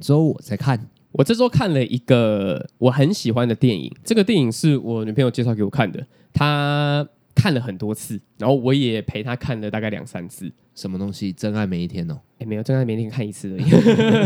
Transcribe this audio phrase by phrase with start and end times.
[0.00, 10.50] 周我在看，我这周看了一个我很喜欢的电影，这个电影是我女朋友介绍给我看的，她看了很多次，然后我也陪她看了大概两三次。
[10.74, 11.30] 什么东西？
[11.30, 12.18] 真爱每一天哦？
[12.38, 13.64] 哎，没有，真爱每一天看一次而已。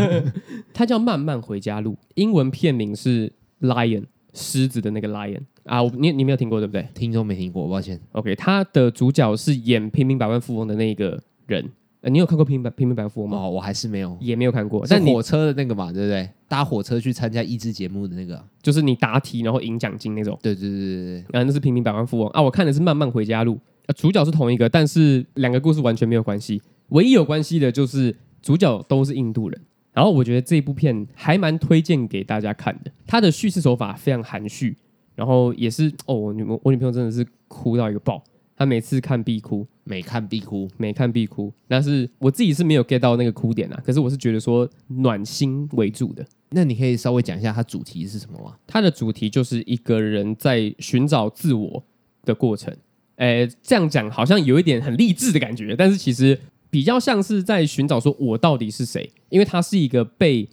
[0.73, 3.27] 它叫《慢慢回家路》，英文片名是
[3.67, 4.01] 《Lion》，
[4.33, 6.87] 狮子的那个 Lion 啊，你你没有听过对不对？
[6.93, 7.99] 听都没听过，抱歉。
[8.13, 11.69] OK，它的主角是演《平民百万富翁》的那个人。
[12.05, 13.39] 呃、你有看过平《平民平民百万富翁》吗？
[13.39, 14.85] 哦，我还是没有，也没有看过。
[14.87, 16.29] 但火车的那个嘛，对不对？
[16.47, 20.37] 搭火车去参加益智节目的那个，就是你答题然后赢奖金那种。
[20.39, 22.39] 对对对对对，啊，那是《平民百万富翁》啊。
[22.39, 23.53] 我看的是《慢慢回家路》，
[23.87, 26.61] 啊，主角是同一个，但是两个故事完全没有关系。
[26.89, 29.59] 唯一有关系的就是主角都是印度人。
[29.91, 34.77] 然后我觉得这部片还蛮推荐给大家看的，它的叙事手法非常含蓄，
[35.15, 38.23] 然后也是哦，我女我女朋友真的是哭到一个爆。
[38.57, 41.51] 他每次看必哭，每看必哭，每看必哭。
[41.67, 43.81] 但是我自己是没有 get 到那个哭点啊。
[43.85, 46.25] 可是我是觉得说暖心为主的。
[46.49, 48.55] 那你可以稍微讲一下它主题是什么吗？
[48.65, 51.83] 它的主题就是一个人在寻找自我
[52.23, 52.73] 的过程。
[53.17, 59.11] 诶，这样讲好像有一点很励志的感觉，但是其实比较像是在寻找说我到底是谁。
[59.29, 60.47] 因为他是一个被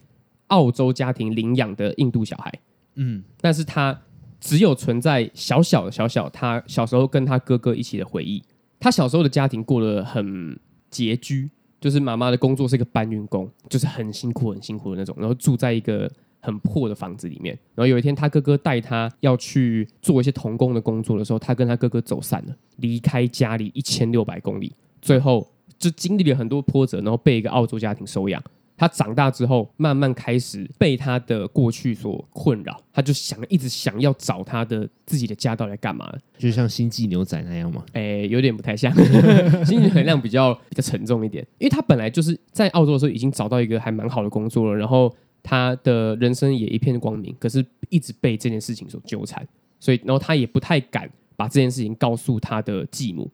[0.48, 2.52] 澳洲家庭领养的印度小孩，
[2.96, 4.00] 嗯，但是他。
[4.42, 8.42] 只有存在小小的小小他小时候跟他哥哥一起的回忆。
[8.80, 10.58] 他小时候的家庭过得很
[10.90, 11.48] 拮据，
[11.80, 15.14] 就是妈妈的工作是一个搬运工，就是很辛苦很辛苦的那种。
[15.16, 17.56] 然后住在一个很破的房子里面。
[17.76, 25.48] 然后有一天，他哥哥带他要去做一些童工的工作的时候，他跟他哥哥走散了，离开家里一千六百公里，最后
[25.78, 28.42] 就经历了很多波折，然后被一个澳洲家庭收养。
[28.82, 37.84] 他长大之后，慢慢开始被他的过去所困扰，他就想一直想要找他的自己的家到底在干嘛，就像星际牛仔那样吗？
[37.94, 38.92] 哎、欸，有点不太像，
[39.64, 49.46] 星际能量比较比较沉重一点，因为他本来就是在澳洲的时候已经找到一个还蛮好的工作了，然后他的人生也一片光明，可是一直被这件事情所纠缠，
[49.78, 53.30] 所以然后他也不太敢把这件事情告诉他的继母，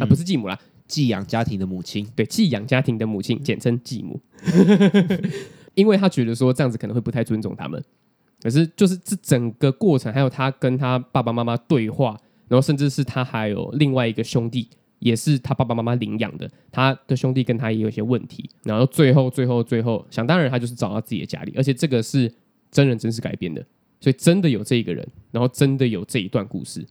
[0.00, 0.58] 啊，不是继母啦。
[0.90, 4.20] 寄养家庭的母亲，对，寄养家庭的母亲，简称继母，
[5.74, 7.82] 因为他觉得说这样子可能会不太尊重他们。
[8.42, 12.18] 可是就是这整个过程，还有他跟他爸爸妈妈对话，
[12.48, 14.68] 然后甚至是他还有另外一个兄弟，
[14.98, 22.32] 也是他爸爸妈妈领养的，他的兄弟跟他也有一些问题，然后最后最后最后，想当然他就是找到自己的家里，而且这个是
[22.70, 23.64] 真人真事改编的，
[24.00, 26.84] 所以真的有这一个人，然后真的有这一段故事。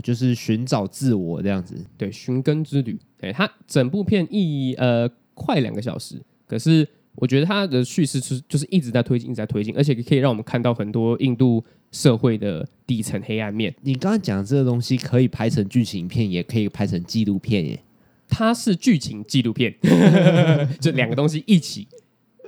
[0.00, 2.98] 就是寻找自我这样子，对，寻根之旅。
[3.20, 13.74] 哎，它整部片一呃快两个小时，可是我觉得它的叙事是就是一直在推进，一直在推进，而且可以让我们看到很多印度社会的底层黑暗面。
[13.82, 17.78] 你刚刚讲的这个东西可以拍成剧情片，也可以拍成纪录片耶。
[18.28, 19.74] 它是剧情纪录片，
[20.80, 21.86] 就两个东西一起。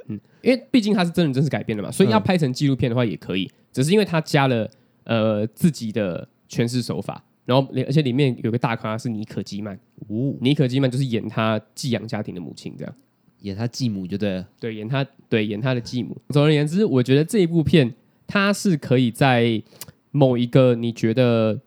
[0.09, 4.69] 嗯，因为毕竟它是真人真事改编的嘛，所以要拍成纪录片的话也可以，只是因为它加了
[5.05, 7.23] 呃自己的诠释手法。
[7.45, 9.79] 然后，而且里面有个大咖是妮可基曼，
[10.09, 12.95] 哦，妮可基曼就是演他寄养家庭的母亲，这样
[13.41, 16.17] 演他继母就对了，对，演他对演他的继母。
[16.31, 17.95] 总而言之，我觉得这一部片
[18.27, 19.63] 它是可以在
[20.11, 21.61] 某一个你觉得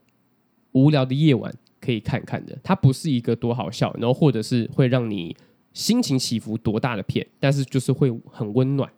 [0.72, 5.36] 无聊的夜晚可以看看的，它不是一个多好笑，然后或者是会让你
[5.74, 8.92] 心情起伏多大的片，但是就是会很温暖。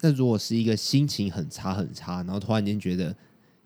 [0.00, 3.14] 那如果是一个心情很差很差，然后突然间觉得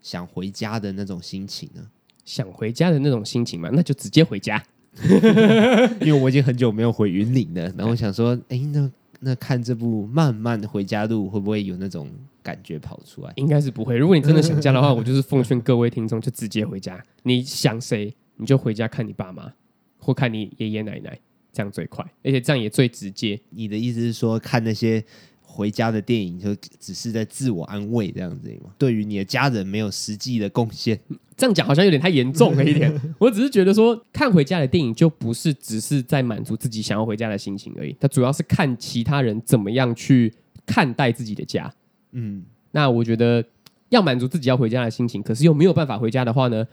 [0.01, 1.89] 想回家的那种心情呢？
[2.25, 4.61] 想回家的那种心情嘛， 那就直接回家。
[6.01, 12.09] 因为我已经很久没有回云岭了，然后我想说，哎，那那看这部《慢慢回家路》会不会有那种
[12.41, 13.31] 感觉跑出来？
[13.35, 13.97] 应该是不会。
[13.97, 17.03] 如果你真的想家的话，我就是奉劝各位听众，就直接回家。
[17.23, 19.51] 你想谁，你就回家看你爸妈，
[19.99, 21.19] 或看你爷爷奶奶，
[21.51, 23.39] 这样最快，而且这样也最直接。
[23.49, 25.03] 你的意思是说，看那些？
[25.47, 28.71] 回家的电影就只是在自我安慰这样子吗？
[28.77, 30.99] 对于你的家人没有实际的贡献，
[31.37, 32.91] 这样讲好像有点太严重了一点。
[33.19, 40.33] 我只是觉得说，看回家的电影就不是只是在满足自己想要回家的心情而已，它主要是看其他人怎么样去
[40.65, 41.71] 看待自己的家。
[42.11, 43.43] 嗯，那我觉得
[43.89, 46.65] 要满足自己要回家的心情，可是又没有办法回家的话呢，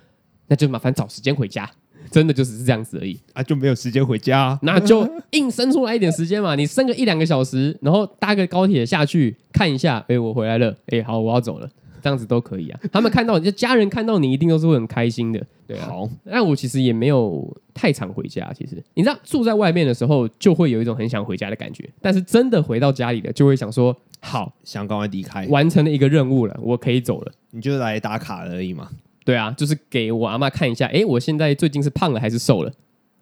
[0.49, 1.70] 那就麻烦找时间回家。
[2.11, 6.56] 真的就只是这样子而已啊，就没有时间回家啊，那就硬生出来一点时间嘛。
[6.56, 11.70] 你生个一两个小时，然后搭个高铁下去看一下，哎、欸，我回来了，哎、欸，好，我要走了，
[12.02, 12.81] 这样子都可以啊。
[12.93, 15.46] 他们看到你，就家人看到你，一定都是会很开心的。
[15.66, 18.52] 对啊，好，那我其实也没有太常回家。
[18.52, 21.88] 其实你知道，住在外面的时候，就会有一种很想回家的感觉。
[22.00, 27.32] 但是真的回到家里了，就会想说，好，想赶快离开，完成了一个任务了，我可以走了。
[27.52, 28.90] 你就来打卡而已嘛。
[29.25, 32.72] 对啊，就是给我阿妈看一下，哎，我现在最近是胖了还是瘦了，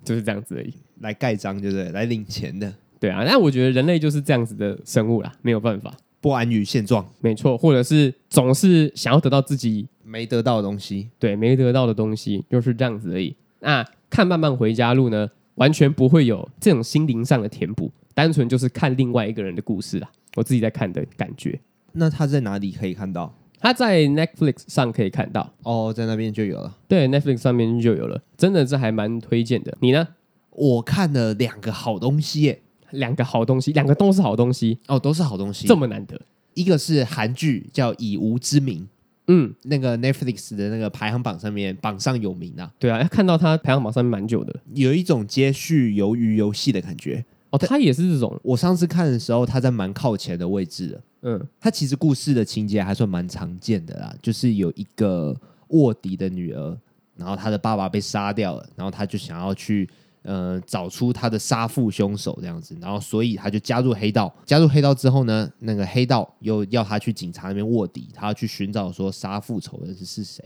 [0.03, 0.73] 就是这样子而已。
[1.01, 1.91] 来盖章，对不对？
[1.91, 2.73] 来领钱的。
[2.99, 5.95] 对啊，那我觉得人类就是这样子的生物啦，没有办法。
[6.21, 13.35] 不安于现状，没错，或者是总是想要得到自己没得到的东西，对，没得到的东西，就是这样子而已。
[13.61, 20.11] 那看《慢慢回家路》呢，完全不会有这种心灵上的填补，单纯就是看另外一个人的故事啊。
[20.37, 21.59] 我自己在看的感觉。
[21.93, 23.35] 那他在哪里可以看到？
[23.59, 26.77] 他在 Netflix 上可以看到哦，在那边就有了。
[26.89, 29.77] 对，Netflix 上面就有了，真的是还蛮推荐的。
[29.81, 30.09] 你呢？
[30.51, 32.61] 我看了两个好东西耶，
[32.93, 36.21] 两个好东西，两个都是好东西哦，都是好东西，这么难得。
[36.55, 38.83] 一个是韩剧叫《以吾之名》，
[39.29, 42.71] 嗯，那个 Netflix 的那个排行榜上面榜上有名啊。
[42.79, 47.25] 对啊，看到它排行榜上面蛮久的，有一种接续鱿鱼游戏的感觉。
[47.51, 48.39] 哦，它也是这种。
[48.43, 51.01] 我上次看的时候，它在蛮靠前的位置的。
[51.23, 55.37] 嗯，它其实故事的情节还算蛮常见的啦，就是有一个
[55.69, 56.77] 卧底的女儿，
[57.17, 59.89] 然后她的爸爸被杀掉了，然后他就想要去
[60.23, 64.33] 呃找出他的杀父凶手这样子，然后所以他就加入黑道。
[64.45, 70.45] 加入黑道之后呢，那个黑道又要他去警察那边卧底，他要去寻找说杀父仇人是是谁，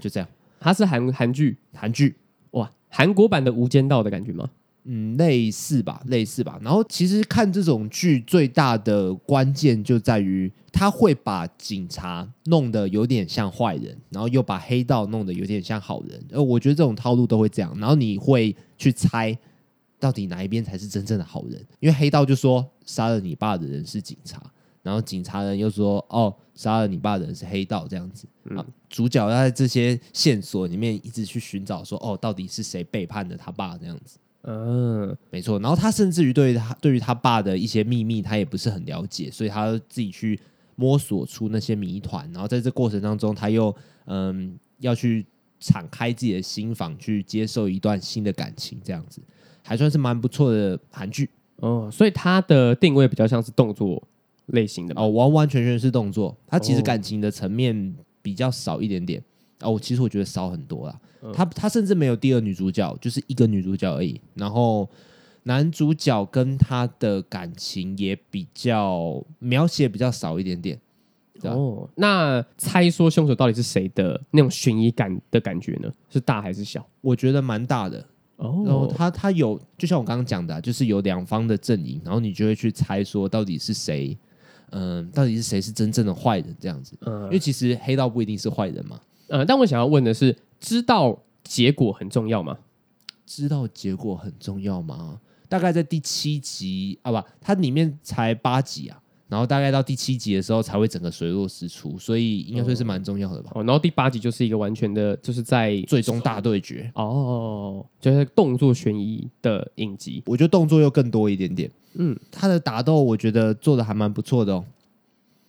[0.00, 0.28] 就这样。
[0.60, 2.16] 他是韩韩剧，韩剧
[2.52, 4.48] 哇，韩国版的《无间道》的感觉吗？
[4.86, 6.58] 嗯，类似吧，类似吧。
[6.62, 16.22] 然后其实看这种剧最大的关键就在于，他会把警察弄得有点像坏人，然后又把黑道弄得有点像好人。
[16.30, 17.74] 呃，我觉得这种套路都会这样。
[17.78, 19.36] 然后你会去猜，
[19.98, 21.64] 到底哪一边才是真正的好人？
[21.80, 24.42] 因为黑道就说杀了你爸的人是警察，
[24.82, 28.26] 然后警察人又说哦，杀了你爸的人是黑道，这样子。
[28.54, 34.18] 啊，主角要在这些线索里面一直去寻找说，说哦，到底是谁背叛了他爸这样子。
[34.46, 35.58] 嗯，没错。
[35.58, 40.38] 然后他甚至于对他对于他爸的一些秘密，他也不是很了解，所以他自己去
[40.76, 42.30] 摸索出那些谜团。
[42.32, 43.74] 然后在这过程当中，他又
[44.04, 45.24] 嗯要去
[45.60, 49.22] 敞开自己的心房，去接受一段新的感情，这样子
[49.62, 51.88] 还算是蛮不错的韩剧哦。
[51.90, 54.02] 所以他的定位比较像是动作
[54.46, 56.36] 类型的哦，完完全全是动作。
[56.46, 59.24] 他其实感情的层面比较少一点点哦，
[59.80, 61.00] 其实我觉得少很多啦。
[61.32, 64.20] 他他甚至没有第二女主角，就是一个女主角而已。
[64.34, 64.88] 然后
[65.44, 70.78] 男主角跟他的感情也比较描写比较少一点点。
[71.42, 75.92] 哦，那猜说凶手到底是谁的那种悬疑感的感觉呢？
[76.08, 76.86] 是大还是小？
[77.00, 78.06] 我觉得蛮大的。
[78.36, 84.16] 哦，然后他他有，就像我刚刚讲的，就是有两方的阵营，然后你就会去猜说到底是谁，
[84.70, 86.96] 嗯，到底是谁是真正的坏人这样子。
[87.00, 88.98] 嗯，因为其实黑道不一定是坏人嘛。
[89.28, 92.58] 呃，但我想要问的是，知道结果很重要吗？
[93.26, 95.20] 知道结果很重要吗？
[95.48, 103.50] 大概在第七集啊，不，它里面才八集啊，然后大概到第七集的时候才会整个水落石出，所以应该算是蛮重要的吧。
[103.54, 111.70] 哦，然后第八集就是一个完全的，就是在最终大对决哦，就是动作悬疑的影集，我觉得动作又更多一点点。
[111.94, 114.64] 嗯，他的打斗我觉得做的还蛮不错的哦。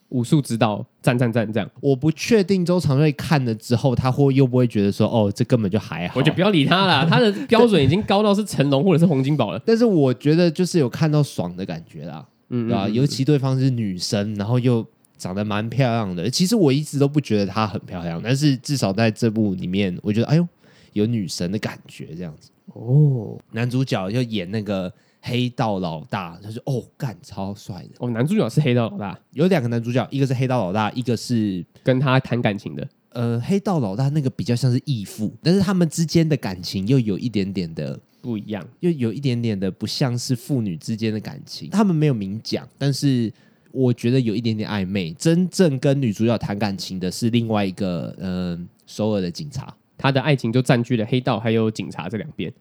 [0.10, 1.52] 武术指导，赞赞赞！
[1.52, 6.13] 这样，我不确定周长瑞看了之后，他会又不会觉得说，哦，这根本就还好。
[6.18, 9.60] 我就不要理他了， 他的标准已经高到是成龙或者是洪金宝了。
[9.66, 12.88] 但是我觉得就是有看到爽的感觉啦，嗯，对吧？
[12.88, 14.86] 尤其对方是女生，然后又
[15.18, 16.30] 长得蛮漂亮的。
[16.30, 20.48] 其实我一直都不觉得她很漂亮，但是至少在这部里面，我觉得哎呦，
[20.94, 22.52] 有女神的感觉这样子。
[22.74, 24.94] 哦，男主角就演那个。
[25.27, 32.88] 黑道老大，他说：“哦，干超帅的哦。”男主角是黑道老大，有两个男主角，一个是黑道老大，一个是跟他谈感情的。
[33.09, 41.71] 呃，黑道老大那个比较像是义父，但是他们之间的感情又有一点点的不一样，又有一点点的不像是父女之间的感情。
[41.71, 43.33] 他们没有明讲，但是
[43.71, 45.11] 我觉得有一点点暧昧。
[45.14, 52.54] 真正跟女主角谈感情的是另外一个，嗯、呃，首尔的警察，他的爱情就占据了黑道还有警察这两边。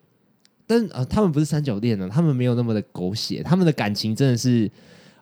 [0.67, 4.71] 但呃，他们不是三角恋呢，他们没有那么的狗血，他们的感情真的是，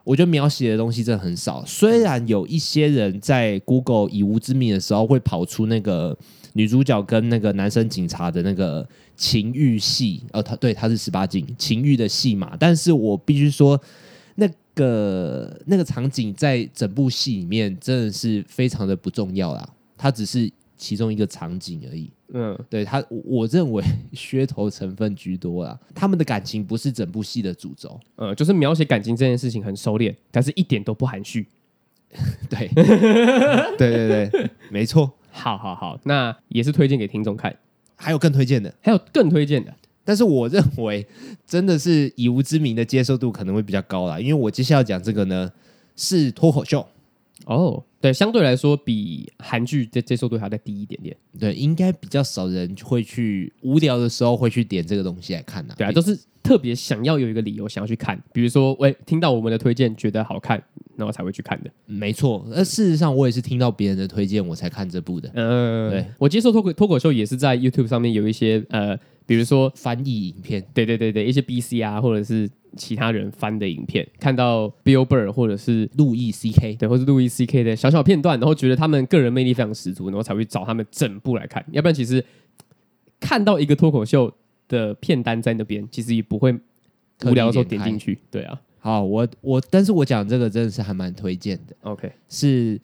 [0.05, 1.65] 我觉得描写的东西真的很少。
[1.67, 6.17] 虽然有一些人在 Google 以无之名的时候会跑出那个
[6.53, 13.81] 女主角跟那个男生警察的那个情欲戏，哦，他对他是十八禁情欲的戏码，但是我必须说，
[14.37, 20.51] 那个那个场景在整部戏里面真的是非常的不重要啦，它只是
[20.83, 22.11] 其中一个场景而已。
[22.35, 25.79] 嗯，对他，我认为 噱头成分居多啦。
[25.95, 31.47] 他们的感情不是整部戏的主轴，呃，就是描写感情这件事情很收敛，但是一点都不含蓄。
[32.51, 32.69] 对，
[33.79, 35.13] 对对对，没错。
[35.31, 37.57] 好好好，那也是推荐给听众看。
[37.95, 39.73] 还有更推荐的，还有更推荐的，
[40.05, 41.07] 但是我认为
[41.47, 45.53] 真的是以无知名的接受度可能会比较高啦，因为我接下来要讲这个呢
[45.95, 46.85] 是脱口秀。
[47.47, 51.17] 哦，对，相对来说比韩剧的接受度还要再低一点点。
[51.39, 55.77] 对，应该比较少人会去无聊的时候会去点这个东西来看呐、啊。
[55.77, 60.63] 对啊，都是特别想要有一个理由想要去看，比如说，喂，听到我们的推荐觉得好看，
[60.97, 61.71] 然后才会去看的。
[61.87, 65.31] 没错，而事实上我也是听到别人的推荐我才看这部的。
[65.35, 68.97] 嗯、呃，对，我接受脱口脱口秀也是在 YouTube 上面有一些呃，
[69.27, 72.49] 比如说翻译影片，对对对对，一些 BC 啊，或者是。
[72.77, 81.65] 其他人翻的影片，看到 Bill Burr 或者是路易 C K，对，或是路易 C K 的小小片段，然后觉得他们个人魅力非常十足，然后才会找他们整部来看。
[81.71, 82.25] 要不然，其实
[83.21, 84.33] 看到一个脱口秀
[84.69, 86.53] 的片单在那边，其实也不会
[87.25, 88.19] 无聊的时候点进去。
[88.31, 91.77] 对啊，好，我我，但是我讲这个真的是还蛮推荐的。
[91.83, 92.81] OK，是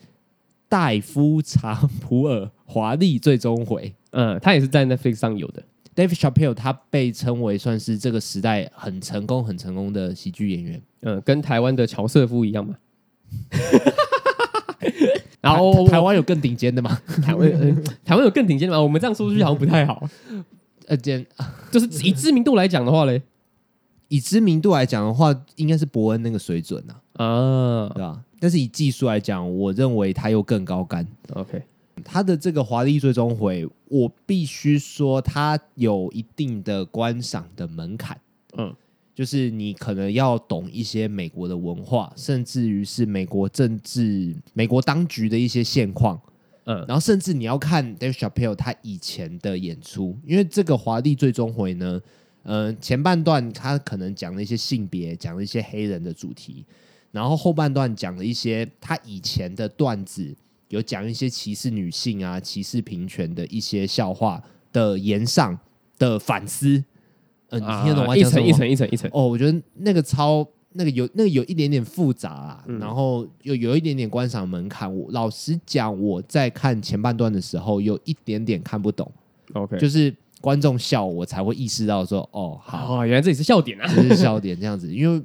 [0.68, 5.62] 戴夫查普尔华丽最终回，嗯，他也是在 Netflix 上有的。
[5.98, 12.76] Dave Chappelle 他被称为算是这个时代很成功、很成功的喜剧演员，嗯，跟台湾的乔瑟夫一样嘛。
[15.40, 16.96] 然后台湾有更顶尖的吗？
[17.20, 17.72] 台湾、呃、
[18.04, 18.80] 台湾有更顶尖的吗？
[18.80, 20.08] 我们这样说出去好像不太好。
[20.86, 21.26] 呃，尖
[21.72, 23.20] 就是以知名度来讲的话嘞，
[24.06, 28.22] 以知名度来讲的话，应该是伯恩那个水准啊，啊，对吧？
[28.38, 31.04] 但是以技术来讲，我认为他又更高干。
[31.32, 31.60] OK。
[32.04, 38.18] 他的这个华丽最终回，我必须说，他有一定的观赏的门槛。
[38.56, 38.74] 嗯，
[39.14, 46.20] 就是你可能要懂一些美国的文化，甚至于是美国政治、美国当局的一些现况。
[46.64, 52.00] 嗯，然后甚至你要看 Dave Chappelle 他以前的演出，因为这个华丽最终回呢，
[52.42, 56.64] 呃，前半段他可能讲了一些性别，讲了一些黑人的主题，
[57.10, 60.36] 然后后半段讲了一些他以前的段子。
[60.68, 65.58] 有讲一些歧视女性啊、歧视平权的一些笑话的言上
[65.98, 66.82] 的反思，
[67.48, 68.16] 嗯、呃，你听得懂吗？
[68.16, 69.10] 一层一层一层一层。
[69.12, 74.94] 哦，我觉得那个超那个有那个有一点点复杂啊，嗯、然后又有一点点观赏门槛。
[74.94, 79.10] 我老实讲，我在看前半段的时候有一点点看不懂。
[79.54, 84.94] OK，就是观众笑，我才会意识到说，哦，好，哦，原来这里是笑点啊，这是笑点这样子。
[84.94, 85.22] 因为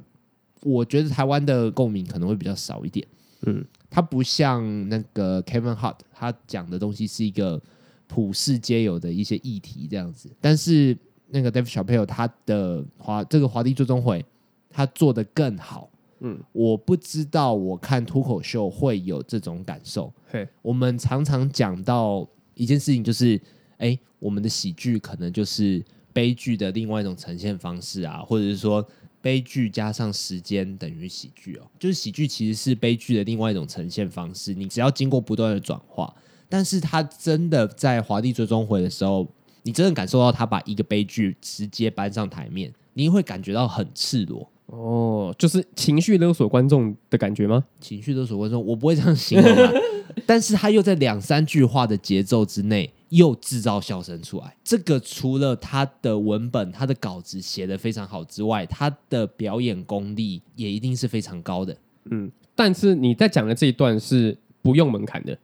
[0.62, 3.06] 我觉得台湾的共鸣可能会比较少一点。
[3.44, 3.62] 嗯。
[3.94, 7.62] 他不像那个 Kevin Hart，他讲的东西是一个
[8.08, 10.28] 普世皆有的一些议题这样子。
[10.40, 10.98] 但是
[11.28, 14.24] 那个 Dave Chappelle 他的华这个华丽最终回，
[14.68, 15.88] 他做的更好。
[16.18, 20.12] 嗯，我不知道我看脱口秀会有这种感受。
[20.26, 23.40] 嘿，我们常常讲到一件事情，就是
[23.78, 25.80] 哎，我们的喜剧可能就是
[26.12, 28.84] 悲剧的另外一种呈现方式啊，或者是说。
[29.24, 34.52] 悲剧加上时间等于喜剧哦，就是喜剧其实是悲剧的另外一种呈现方式。
[34.52, 36.14] 你只要经过不断的转化，
[36.46, 39.26] 但是他真的在华丽最终回的时候，
[39.62, 47.64] 你真的感受到他把一个悲剧直接搬上台面，你会感觉到很赤裸哦，就是情绪勒索观众的感觉吗？
[47.80, 49.72] 情绪勒索观众，我不会这样形容啊，
[50.26, 52.92] 但是他又在两三句话的节奏之内。
[53.10, 61.76] 又制造笑声出来，这个除了他的文本、他的稿子写的非常好之外，他的表演功力也一定是非常高的。
[62.10, 65.38] 嗯，但是你在讲的这一段是不用门槛的，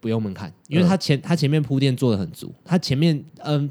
[0.00, 3.70] 不用门槛，因为他前、嗯、他前面铺垫做的很足，他前面嗯，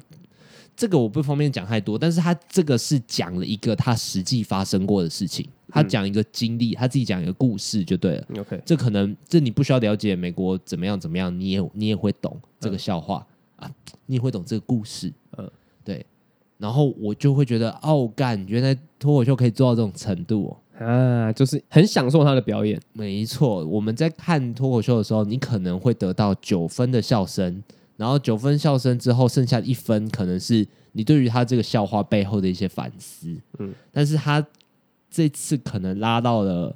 [0.75, 5.48] 这个我不方便讲太多，但是他这个是讲了一个他实际发生过的事情。
[5.70, 8.27] 他讲一个经历，他自己讲一个故事就对了。
[8.38, 13.25] OK，这可能这你不需要了解美国怎么样怎么样，你也你也会懂这个笑话、
[13.58, 13.72] 嗯、啊，
[14.06, 15.12] 你也会懂这个故事。
[15.38, 15.50] 嗯，
[15.84, 16.06] 对。
[16.60, 22.80] 然后我就会觉得，哦干，原来脱口秀可以做到这种程度哦，啊，就是很享受他的表演。
[22.94, 27.63] 没错，我们在看脱口秀的时候，你可能会得到九分的笑声，
[27.98, 33.36] 然后九分笑声之后，剩下一分可能是你对于他这个笑话背后的一些反思。
[33.60, 34.46] 嗯，但是他。
[35.16, 36.76] 这次可能拉到了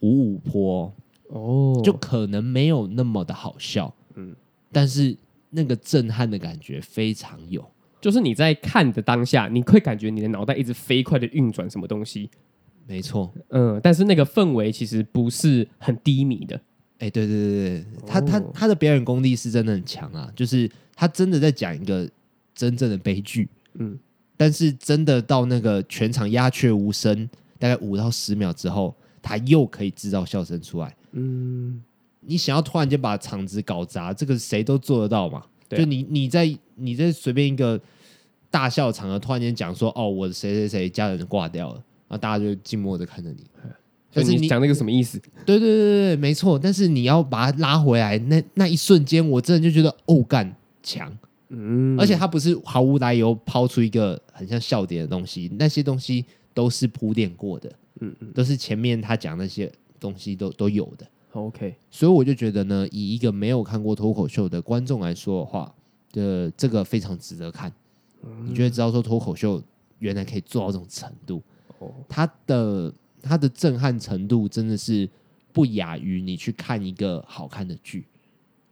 [0.00, 0.92] 五五坡
[1.28, 4.34] 哦，就可能没有那么的好笑，嗯，
[4.72, 5.16] 但是
[5.50, 7.64] 那个震撼的感觉非常有，
[8.00, 12.28] 就是你在看的当下，你会感觉你的脑袋一直飞快的运转什么东西，
[12.88, 16.60] 没错，嗯，但是那个氛围其实不是很低迷的，
[17.02, 22.08] 哎，对对对对，他他他的表演功力是真的很强啊，就是他真的在讲一个
[22.54, 23.98] 真正的悲剧，嗯，
[24.36, 27.28] 但是真的到那个全场鸦雀无声。
[27.58, 28.92] 大概五到十秒之后，
[29.22, 30.96] 他又可以制造笑声出来。
[31.12, 31.80] 嗯，
[32.18, 35.44] 你想要突然间把场子搞砸，这个谁都做得到嘛？
[35.70, 37.80] 就你你在你在随便一个
[38.50, 41.74] 大笑场合，突然间讲说：“哦，我的谁谁谁家人挂掉了。”
[42.10, 43.46] 然后大家就静默的看着你。
[44.12, 45.18] 但是你讲那个什么意思？
[45.46, 46.58] 对对对对，没错。
[46.58, 51.10] 但是你要把它拉回来，那那一瞬间，我真的就觉得哦干强。
[51.48, 56.24] 嗯，而且他不是毫无来由抛出一个很像笑点的东西，那些东西。
[56.54, 65.74] 都是铺垫过的，嗯嗯，都是前面他讲那些东西都都有的 OK，所以我就觉得呢，以一个没有看过脱口秀的观众来说的话，
[66.12, 67.72] 的这个非常值得看。
[68.22, 69.62] 嗯、你就会知道说脱口秀
[69.98, 71.42] 原来可以做到这种程度，
[71.78, 72.92] 哦，它的
[73.22, 75.08] 它的震撼程度真的是
[75.52, 78.04] 不亚于你去看一个好看的剧。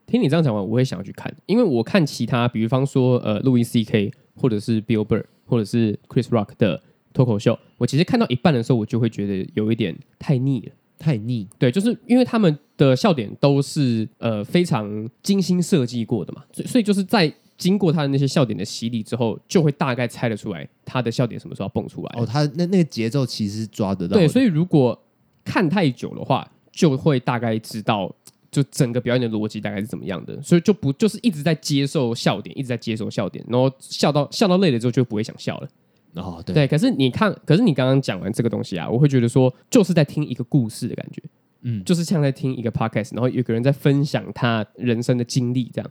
[0.07, 4.13] 听你这样讲完，我也想要去看，因为我看其他，比方说呃，路易 C.K.
[4.35, 11.47] 或者是 Bill Burr 或者是 Chris Rock 的脱口秀，我其实看到一半的时候，我就会觉得有一点太腻了，太腻。
[11.59, 22.15] 对，就是因为他们的笑点都是呃非常精心设计过的嘛，所以所以就是在经过他的那些笑点的洗礼之后，就会大概猜得出来他的笑点什么时候要蹦出来。
[22.19, 24.17] 哦，他那那个节奏其实是抓得到。
[24.17, 25.01] 对，所以如果
[25.45, 28.13] 看太久的话，就会大概知道。
[28.53, 35.69] 就整个表演的逻辑大概是怎么样的，所以就不就是一直在接受笑点，一直在接受笑点，然后笑到笑到累了之后就不会想笑了。
[36.15, 36.67] 哦，对，对。
[36.67, 41.23] 可是你看，可是你刚刚讲完这个东西啊，我会觉得说，就是在听一个故事的感觉，
[41.61, 45.89] 嗯，就是像在听一个 podcast，然后有个人在分享他人生的经历这样。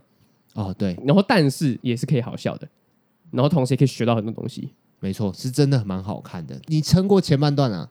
[0.54, 0.98] 哦，对。
[1.04, 2.68] 然后但是也是可以好笑的，
[3.30, 4.70] 然后同时也可以学到很多东西。
[4.98, 6.60] 没错，是真的蛮好看的。
[6.66, 7.88] 你撑过前半段啊？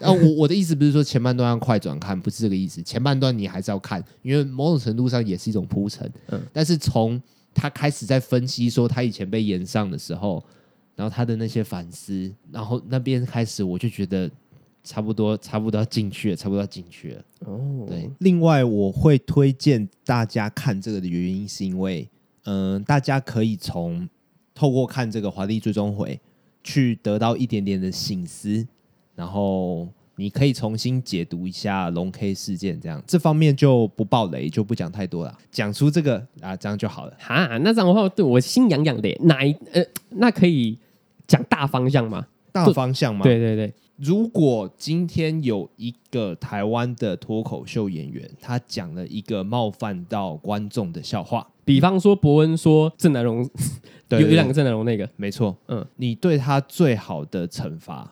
[0.00, 2.82] 啊，我 我的意思不是说前半段要快转看，不是这个意思。
[2.82, 6.10] 前半段你还是要看，因为某种程度上也是一种铺陈。
[6.28, 7.20] 嗯，但是从
[7.54, 10.42] 他开始在分析说他以前被演上的时候，
[10.96, 14.30] 然后他的那些反思，然后那边开始我就觉得
[14.82, 17.24] 差不多，差不多要进去了，差不多要进去了。
[17.40, 18.10] 哦，对。
[18.20, 22.08] 另外，我会推荐大家看这个的原因，是因为
[22.44, 24.08] 嗯、呃，大家可以从
[24.54, 26.18] 透过看这个华丽最终回
[26.64, 28.66] 去得到一点点的醒思。
[29.14, 35.38] 然后你可以重新解读一下龙 K 事件，这样这方面就不爆雷，就不讲太多了。
[35.50, 37.14] 讲出这个啊，这样就好了。
[37.18, 39.14] 哈，那这样的话，对我心痒痒的。
[39.24, 40.78] 哪一呃，那可以
[41.26, 42.26] 讲大方向吗？
[42.50, 43.22] 大方向吗？
[43.22, 43.72] 对对对。
[44.00, 53.46] 如果今天有一个台湾的脱口秀演员，他讲了一个冒犯到观众的笑话，比方说伯恩说郑南榕，
[54.08, 55.54] 有有两个郑南榕那个，没错。
[55.68, 58.10] 嗯，你对他最好的惩罚。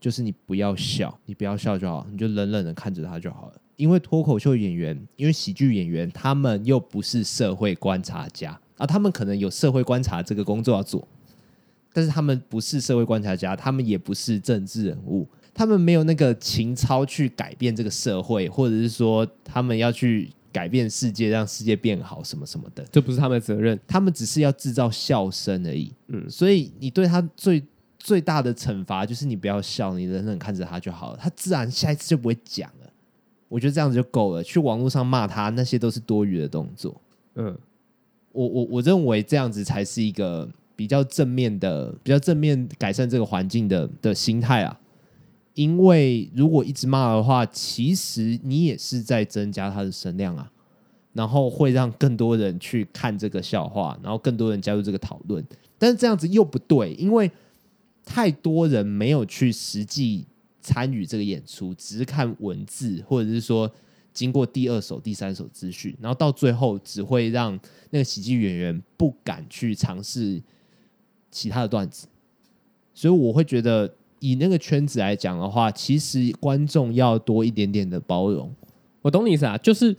[0.00, 3.52] 就是你不要笑，你不要笑就好，你就冷冷的看着他就好了。
[3.76, 11.06] 因为脱口秀演员，因为喜剧演员，他们又不是社会观察家啊，他们可能有社会观察这个工作要做，
[11.92, 25.92] 但是他们不是社会观察家，他们也不是政治人物，他们没有那个情操去改变这个社会，或者是说他们要去改变世界，让世界变好什么什么的，这不是他们的责任，他们只是要制造笑声而已。
[26.08, 27.62] 嗯，所以你对他最。
[28.02, 32.90] 最大的惩罚就是你不要笑，你冷冷看着他就好了，他自然下一次就不会讲了。
[33.46, 34.42] 我觉得这样子就够了。
[34.42, 36.98] 去网络上骂他，那些都是多余的动作。
[37.34, 37.54] 嗯，
[38.32, 40.48] 我我我认为这样子才是一个
[40.80, 44.80] 比较正面的、比较正面改善这个环境的的心态啊。
[45.52, 50.50] 因为如果一直骂的话，其实你也是在增加他的声量啊，
[51.12, 55.44] 然后会让更多人去看这个笑话，然后更多人加入这个讨论。
[55.76, 57.30] 但是这样子又不对，因为。
[58.02, 60.26] 太多人没有去实际
[60.60, 63.70] 参与这个演出，只是看文字，或者是说
[64.12, 67.56] 经过第二手、第三手资讯，然后到最后只会让
[67.90, 70.42] 那个喜剧演员不敢去尝试
[71.30, 72.06] 其他的段子。
[72.92, 78.52] 所以我会觉得，以那个圈子来讲的话，其实观众要多一点点的包容。
[79.02, 79.96] 我懂你意思啊，就是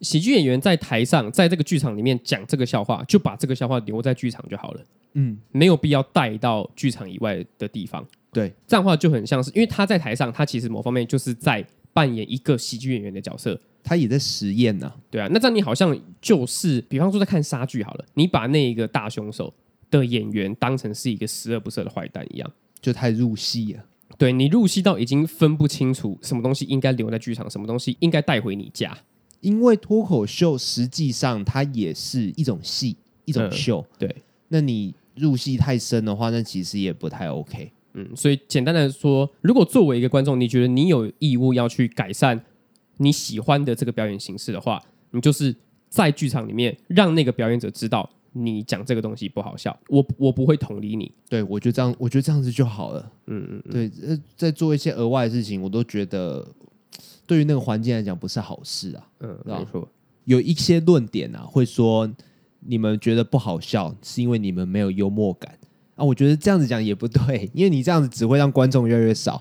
[0.00, 4.80] 喜剧演员在台上，在这个剧场里面讲这个笑话，就把这个笑话留在剧场就好了。
[5.12, 8.04] 嗯，没有必要带到剧场以外的地方。
[8.32, 14.96] 对，这样的话就很像是，因为他在台上，他其实某方面就是在扮演一个喜剧演员的角色，他也在实验呢、啊。
[15.10, 19.54] 对啊，那这样你好像就是，比方说在看杀剧好了，你把那一个大凶手
[19.90, 23.84] 的演员当成是一个十恶不赦的坏蛋一样，就太入戏了。
[24.18, 28.96] 对，你入戏到已经分不清楚什么东西应该留在剧场，什么东西应该带回你家。
[29.40, 33.84] 因为脱口秀实际上它也是一种戏，一种秀。
[33.92, 34.16] 嗯、对，
[34.48, 34.94] 那你。
[35.16, 37.72] 入戏太深的话，那其实也不太 OK。
[37.94, 42.38] 嗯，所以简单的说，如果作为一个观众，你觉得你有义务要去改善
[42.98, 44.78] 你喜欢的这个表演形式的话，
[45.12, 45.56] 你就是
[45.88, 48.10] 在剧场里面让那个表演者知道
[48.44, 51.10] 你讲这个东西不好笑，我我不会同理你。
[51.28, 53.12] 对，我觉得这样，我觉得这样子就好了。
[53.26, 56.46] 嗯嗯，对，呃，在做一些额外的事情，我都觉得
[57.26, 59.08] 对于那个环境来讲不是好事啊。
[59.20, 59.88] 嗯，没错，
[60.24, 62.10] 有一些论点啊，会说。
[62.68, 65.56] 你们觉得不好笑，是因为你们没有幽默感
[65.94, 66.04] 啊？
[66.04, 69.40] 我觉得这样子讲也不对， 因为你这样子只会让观众越来越少，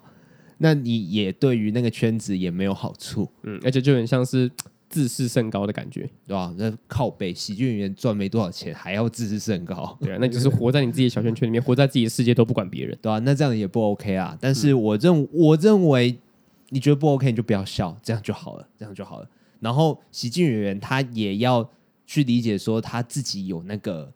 [0.59, 3.27] 那你也对于那个圈子也没有好处。
[3.41, 4.51] 嗯，而且就很像是
[4.95, 6.55] 自视甚高的感觉，对吧？
[6.57, 13.19] 那靠背喜剧演员赚没多少钱，还要自视甚高，对啊，那就是活在你自己的小圈圈里面，活在自己的世界都不管别人，对吧？
[13.19, 14.37] 那这样也不 OK 啊。
[14.39, 16.17] 但是我认我认为
[16.69, 19.29] 你觉得不 OK，你就不要笑，这样就好了，这样就好了。
[19.59, 21.69] 然后喜剧演员他也要
[22.05, 24.13] 去理解说他自己有那个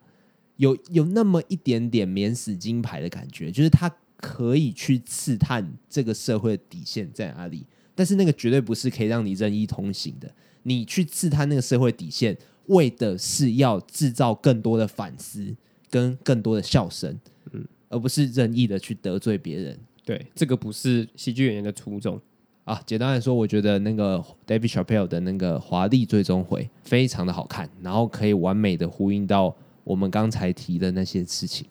[0.56, 10.32] 有有那么一点点免死金牌的感觉，就是他可以去刺探这个社会的底线在哪里，但是那个绝对不是可以让你任意通行的。
[10.62, 15.54] 你去刺探那个社会底线，为的是要制造更多的反思
[15.90, 17.18] 跟更多的笑声，
[17.52, 19.78] 嗯，而不是任意的去得罪别人。
[20.04, 22.20] 对，这个不是喜剧演员的初衷。
[22.64, 31.66] 啊，简单来说，我觉得那个 David Chappelle 的那个华丽最终回非常的好看，然后可以完美的呼应到我们刚才提的那些事情。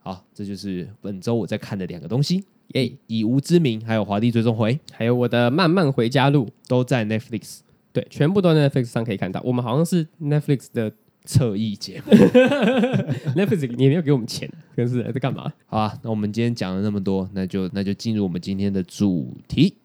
[0.00, 7.58] 好，这就是本周我在看的两个东西，耶，以无之名，还有华丽最终回，还有我的慢慢回家路，都在 Netflix，
[7.96, 9.40] 对，全部都在 Netflix 上可以看到。
[9.42, 10.92] 我们好像是 Netflix 的
[11.24, 12.12] 侧翼节目，
[13.34, 15.50] Netflix 你也没有给我们钱，可是在干嘛？
[15.64, 19.78] 好啊，那我们今天讲了那么多，那就那就进入我们今天的主题。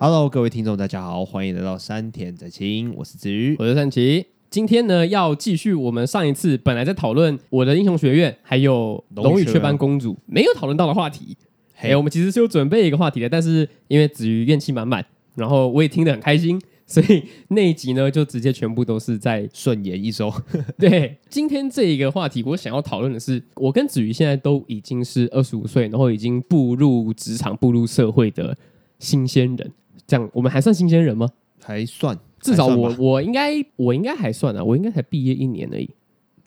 [0.00, 4.35] Hello，各位听众，大家好，欢迎来到山田在清，我是子瑜，我是善奇。
[4.48, 11.36] 今天呢，要继续我们上一次本来在讨论我的英雄学院，还有龙与雀斑公主没有讨论到的话题。
[11.78, 15.04] 哎、我们其实是有准备一个话题的，但是因为子瑜怨气满满，
[15.34, 20.32] 然后我也听得很开心，所以那一集呢，就直接全部都是在顺延一周。
[20.78, 28.56] 对，今天这一个话题，我想要讨论的是，我跟子瑜现在都已经是二十五岁，然后已经步入职场、步入社会的
[28.98, 29.72] 新鲜人。
[30.06, 31.28] 这样我们还算新鲜人吗？
[31.62, 35.88] 还算，至少我我应该我应该还算啊，我应该才毕业一年而已。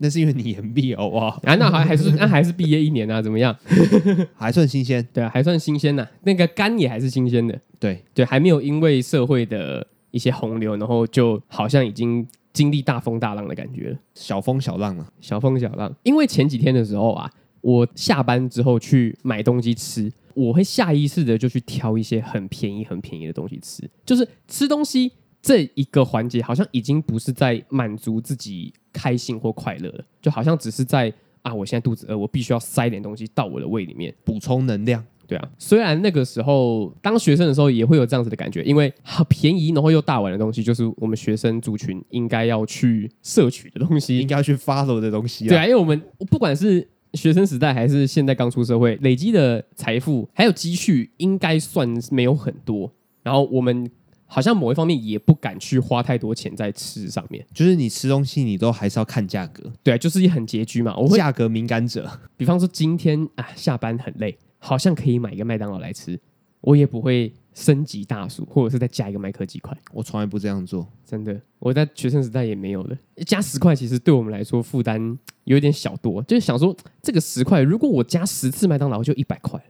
[0.02, 1.28] 那是因为你延毕好不好？
[1.44, 3.22] 啊，那还还是那还是毕业一年啊？
[3.22, 3.56] 怎么样？
[4.36, 6.12] 还算新鲜，对啊，还算新鲜呐、啊。
[6.24, 13.98] 那个肝也还是新鲜的，对对，还没有因为社会的一些洪流，然后就好像已经经历大风大浪的感觉了。
[14.16, 15.94] 小风小浪啊，小风小浪。
[16.04, 20.12] 因为前几天的时候啊，我下班之后去买东西吃。
[20.36, 35.04] 我会下意识的就去挑一些很便宜、很便宜的东西吃，就是吃东西这一个环节，好像已经不是在满足自己开心或快乐了，就好像只是在啊，我现在肚子饿，我必须要塞点东西到我的胃里面补充能量。
[35.26, 45.48] 对啊，虽然那个时候当学生的时候也会有这样子的感觉，因为好便宜然后又大碗的东西，就是我们学生族群应该要去摄取的东西，应该要去 follow 的东西。
[45.48, 52.92] 对啊，因为我们不管是学生时代还是现在刚出社会，累积的财富还有积蓄应该算没有很多。
[53.22, 53.88] 然后我们
[54.32, 59.70] 好像某一方面也不敢去花太多钱在吃上面，就是你吃东西你都还是要看价格。
[59.84, 60.96] 对啊，就是很拮据嘛。
[60.96, 66.20] 我会价格敏感者，比方说今天啊下班很累，好像可以买一个麦当劳来吃，
[66.62, 67.34] 我也不会。
[67.56, 71.38] 升级大薯，或者是再加一个麦克鸡块，我从来不这样做，真的。
[71.58, 79.62] 我在学生时代也没有的，加十块其实对我们来说负担有点小多，就是想说这个十块，如果我加十次麦当劳就一百块，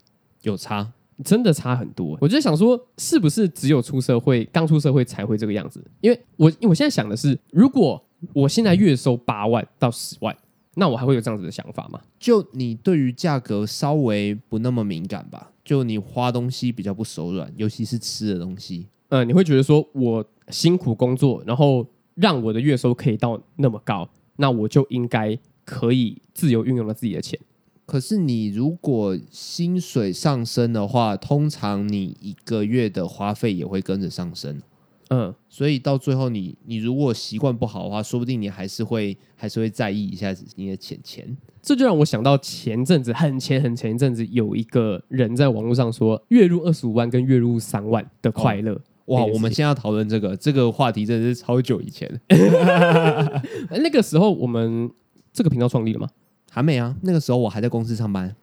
[0.44, 0.92] 有差，
[1.24, 2.18] 真的差很多。
[2.22, 5.84] 我就想说，是不是只有出社会，刚出社会才会这个样子？
[6.02, 8.04] 因为我，我现在想的是，如果
[8.34, 10.36] 我现在月收八万到十万。
[10.76, 12.00] 那我还会有这样子的想法吗？
[12.20, 15.52] 就你对于价格稍微不那么敏感吧？
[15.66, 18.88] 就你花东西比较不手软，尤其是吃的东西。
[19.10, 27.38] 呃，你会觉得说我辛苦工作，然后让我的月收可以到那么高，那我就应该可以自由运用了自己的钱。
[27.90, 34.62] 可是你如果薪水上升的话，通常你一个月的花费也会跟着上升。
[35.10, 41.36] 嗯，所以到最后你，你你如果习惯不好的话，说不定你还是会还是会在意一下子你的钱钱。
[41.64, 48.74] 这就让我想到前阵子很前很前一阵子，有一个人在网络上说，月入二十五万跟月入三万的快乐。
[49.06, 49.16] 哦。
[49.16, 52.08] 哇，我们现在要讨论这个这个话题，真的是超久以前。
[53.82, 54.92] 那个时候我们
[55.34, 56.08] 这个频道创立了吗？
[56.50, 58.36] 还没啊，那个时候我还在公司上班。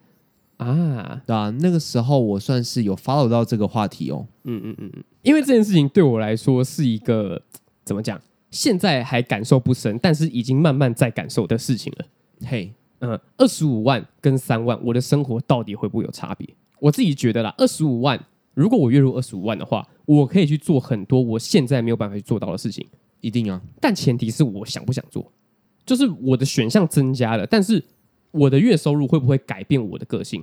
[0.58, 4.26] 啊，对啊，那个时候我算是有 follow 到这个话题哦。
[4.44, 7.42] 嗯嗯嗯嗯，因为这件事情对我来说是一个
[7.84, 8.18] 怎么讲？
[8.50, 12.06] 现在还感受不深，但是已经慢慢在感受的事情了。
[12.46, 16.48] 嘿，嗯，二十五万跟三万，我的生活到底会不会有差别？
[16.80, 18.18] 我自己觉得啦，二十五万，
[18.54, 22.86] 如果我月入二十五万的话，我可以去做很多我现在没有办法去做到的事情。
[23.20, 25.30] 一定啊，但前提是我想不想做，
[25.84, 27.84] 就是我的选项增加了，但是。
[28.36, 30.42] 我的月收入会不会改变我的个性？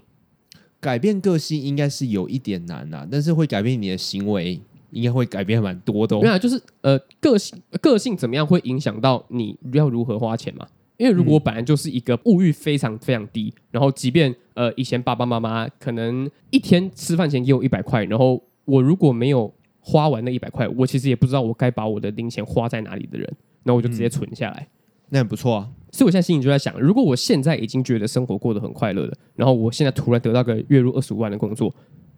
[0.80, 4.60] 改变个性应该是有一点难呐、啊，但是会改变你的行为，
[4.92, 6.22] 应该会改变蛮多的、哦。
[6.22, 10.68] 没有，就是呃，个性个性怎么样会影响到你要如何花钱嘛？
[10.98, 24.68] 因为如果我本来就是一个物欲非常非常低，然后即便呃以前爸爸妈妈可能一天吃饭钱给我一百块，然后我如果没有花完那一百块，我其实也不知道我该把我的零钱花在哪里的人，那我就直接存下来。
[25.14, 25.70] 那很不错啊。
[25.92, 31.74] 所以我现在心里就在想，如果我现在已经觉得生活过得很快乐了，然后我现在突然得到个月入二十五万的工作，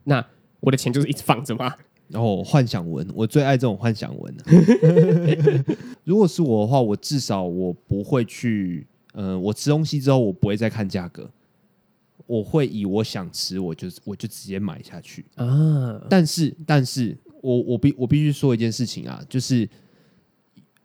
[0.06, 0.26] 那
[0.62, 1.76] 我的钱就是一直放着吗？
[2.08, 4.44] 然后幻想文，我最爱这种幻想文了。
[6.06, 11.30] 如果是我的话，我至少我不会去，嗯、呃，我吃东西之后，我不会再看价格，
[12.28, 16.00] 我会以我想吃，我就我就直接买下去啊。
[16.10, 19.68] 但是，但是我我必我必须说一件事情啊，就是，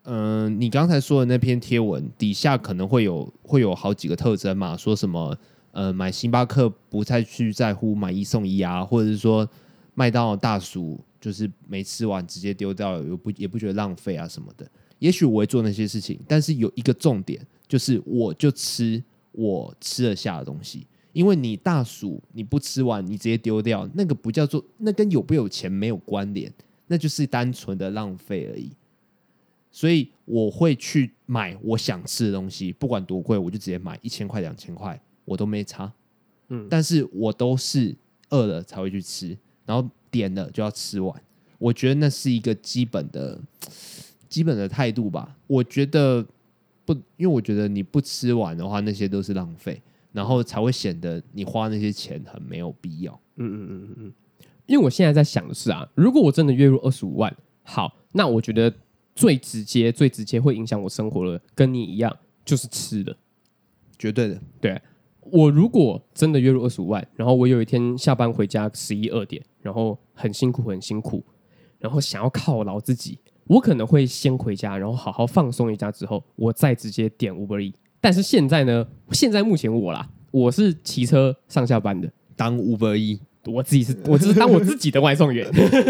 [0.03, 5.37] 嗯、你刚才说的那篇贴文底下可能会有会有好几个特征嘛，说什么，
[5.71, 9.47] 呃，买星巴克不再去在乎买一送一啊，或者是说
[9.93, 10.99] 麦当劳大薯。
[11.21, 14.67] 就是没吃完直接丢掉，又不也不觉得浪费啊什么的。
[14.97, 18.99] 也许我会做那些事情，但是有一个重点，就是我就吃
[19.31, 20.87] 我吃得下的东西。
[21.13, 26.51] 因为你大薯你不吃完，你直接丢掉，那个不叫做，那跟有不有钱没有关联，
[26.87, 28.71] 那就是单纯的浪费而已。
[29.71, 35.91] 所以我会去买我想吃的东西，不管多贵，我就直接买一千块、两千块，我都没差。
[36.49, 37.95] 嗯，但是我都是
[38.29, 39.89] 饿了才会去吃，然后。
[40.11, 41.23] 点了就要吃完，
[41.57, 43.39] 我觉得那是一个基本的、
[44.27, 45.37] 基本的态度吧。
[45.47, 46.21] 我觉得
[46.83, 49.81] 不，因为我觉得你不吃完的话，那些都是浪费，
[50.11, 53.17] 然后才会显得你花那些钱很没有必要。
[53.37, 54.13] 嗯嗯嗯嗯嗯。
[54.65, 58.73] 因为我现在在想的是啊，如果我真的月入二十五万，好，那我觉得
[59.15, 63.15] 最直接、最直接会影响我生活的，跟你一样，就是吃的，
[63.97, 64.81] 绝对的，对。
[65.23, 71.23] 我如果真的月入二十五万，然后我有一天下班回家十一二点，然后很辛苦很辛苦，
[71.77, 77.71] 然后想要犒劳自己，我可能会先回家，然后好好放松一下之后，我再直接点 Uber E。
[78.01, 85.47] 但是现在呢，现在目前我啦，我是骑车上下班的，当 Uber E，我自己是，我只是当我自己的外送员。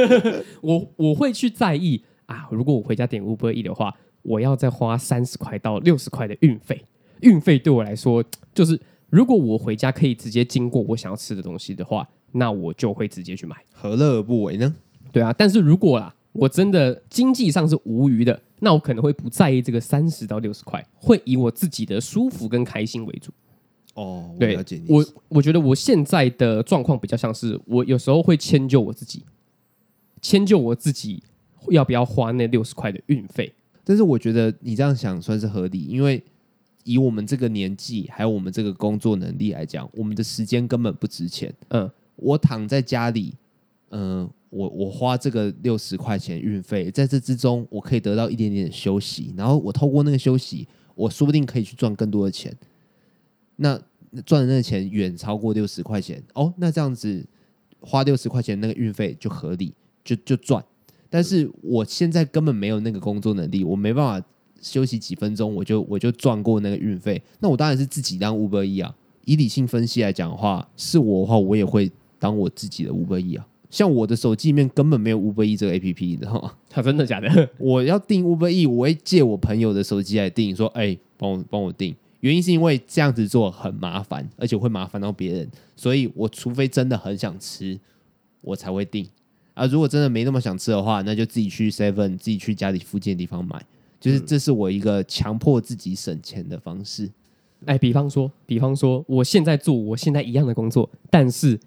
[0.61, 6.83] 我我会去在意啊，如果我回家点 Uber E 的话，我要再花三十块到六十块的运费，
[7.21, 8.79] 运费对我来说就是。
[9.11, 14.73] 如果我回家可以直接经过我想要吃的东西的话，那我就会直接去买，何乐而不为呢？
[15.11, 23.33] 对啊，但是如果啦，我真的经济上是无余的，那我可能会不在意这个三十到六十块，会以我自己的舒服跟开心为主。
[23.95, 29.25] 哦，对，我我觉得我现在的状况比较像是，我有时候会迁就我自己，
[30.21, 31.21] 迁就我自己
[31.69, 33.53] 要不要花那六十块的运费。
[33.83, 36.23] 但是我觉得你这样想算是合理，因为。
[36.83, 41.53] 以我们这个年纪，还有我们这个工作能力来讲，我们的时间根本不值钱。
[41.67, 43.35] 嗯，我躺在家里，
[43.89, 52.51] 嗯，我我花这个六十块钱运费，在这之中，我可以得到一点点的休息，然后我透过那个休息，我说不定可以去赚更多的钱。
[53.57, 53.79] 那
[54.25, 57.23] 赚的那个钱远超过六十块钱哦，那这样子
[57.79, 60.65] 花六十块钱那个运费就合理，就就赚。
[61.11, 64.27] 但是我现在根本没有那个工作能力，我没办法。
[64.63, 67.19] 休息几分钟，我就我就赚过那个运费。
[67.39, 68.95] 那我当然是自己当 Uber E 啊。
[69.25, 73.47] 以理性分析来讲的话，是我的话，我也会当我自己的 Uber E 啊。
[73.71, 76.53] 像我的手机里面根本没有 Uber E 这个 APP，你知道吗？
[76.69, 77.49] 他 真的假的？
[77.57, 87.79] 我要订 Uber E，我会借我朋友的手机来订，说：“哎、欸，帮我帮我订。”原因是因为这样子做很麻烦，而且会麻烦到别人，所以我除非真的很想吃，
[88.41, 89.07] 我才会订。
[89.53, 93.61] 啊，如果真的没那么想吃的话，那就自己去 Seven，自己去家里附近的地方买。
[93.99, 97.09] 就是这是我一个强迫自己省钱的方式。
[97.65, 101.59] 哎，比方说，比方说，我现在做我现在一样的工作，但是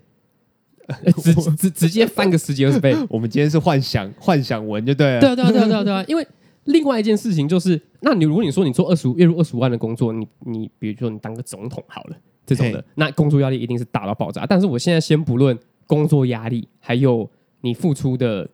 [1.22, 2.96] 直直直接翻个十几二十倍。
[3.08, 5.20] 我们今天是幻想幻想文就对了。
[5.20, 6.04] 对啊，对啊，对啊，对啊，对啊。
[6.08, 6.26] 因为
[6.64, 14.44] 另外一件事情就是，那你如果你说你做二十五月入二十五万的工作，你你比如说你当个总统好了这种的，那工作压力一定是大到爆炸。
[14.44, 17.30] 但是我现在先不论工作压力，还有
[17.64, 18.46] 你付出的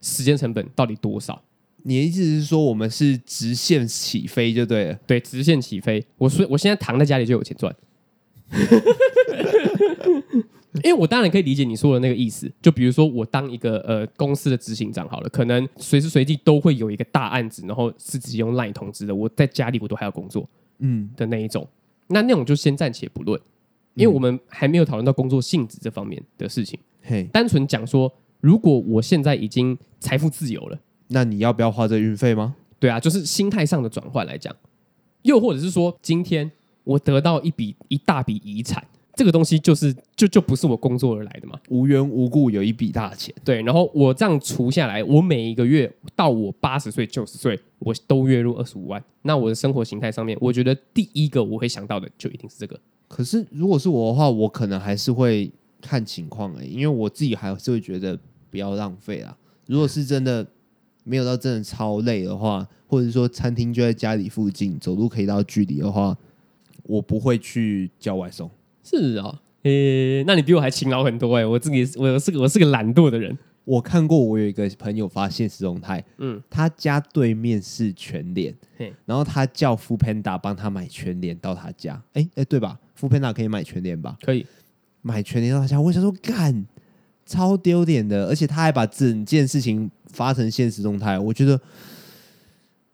[0.00, 1.40] 时间成本到底多少。
[1.84, 4.94] 你的意思是说，我们是直线起飞就对了？
[5.06, 6.04] 对，直线起飞。
[6.18, 7.72] 我说，我现在躺在家里就有钱赚。
[10.82, 12.50] 因为我当然可以理解你说的那个意思。
[12.60, 19.14] 就比如说，我当一个呃公司的执行长好了，可能随时随地都会有一个大案子，然后是直接用 LINE 通知的。
[19.14, 20.48] 我在家里我都还要工作，
[20.80, 21.64] 嗯的那一种。
[22.08, 23.40] 那那种就先暂且不论，
[23.94, 26.76] 因为我们还没有讨论到工作性质这方面的事情。
[27.02, 28.12] 嘿，单纯讲说，
[28.46, 30.78] 如果我现在已经财富自由了。
[31.08, 32.54] 那你要不要花这运费吗？
[32.78, 34.54] 对啊，就是心态上的转换来讲，
[35.22, 36.48] 又或者是说，今天
[36.84, 52.78] 我得到一笔一大笔遗产，这个东西就是就就不是我工作而来的嘛，无缘无故有一笔大钱，对，然后我这样除下来，我每一个月到我八十岁九十岁，我都月入二十五万，那我的生活形态上面，我觉得第一个我会想到的就一定是这个。
[53.08, 58.18] 可是如果是我的话，我可能还是会看情况哎、欸，因为我自己还是会觉得
[58.56, 59.36] 不要浪费啊。
[59.66, 60.46] 如果是真的。
[61.08, 66.18] 没有到真的超累的话，或者说餐厅就在家里附近，走路可以到距离的话，
[66.82, 68.50] 我不会去叫外送。
[68.82, 71.46] 是啊、哦，诶、欸，那你比我还勤劳很多哎、欸！
[71.46, 73.38] 我自己我是个我是个懒惰的人。
[73.64, 78.52] 我看过，我有一个朋友发现实动态，嗯，他家对面是全联，
[79.04, 84.16] 然后他叫 Foodpanda 帮他买全联到他家，哎、欸、哎、欸，对吧？Foodpanda 可以买全联吧？
[84.22, 84.44] 可以
[85.02, 85.80] 买全联到他家。
[85.80, 86.66] 我想说，干，
[87.26, 91.18] 超丢脸的，而且他还把整件事情发成现实动态。
[91.18, 91.60] 我觉得，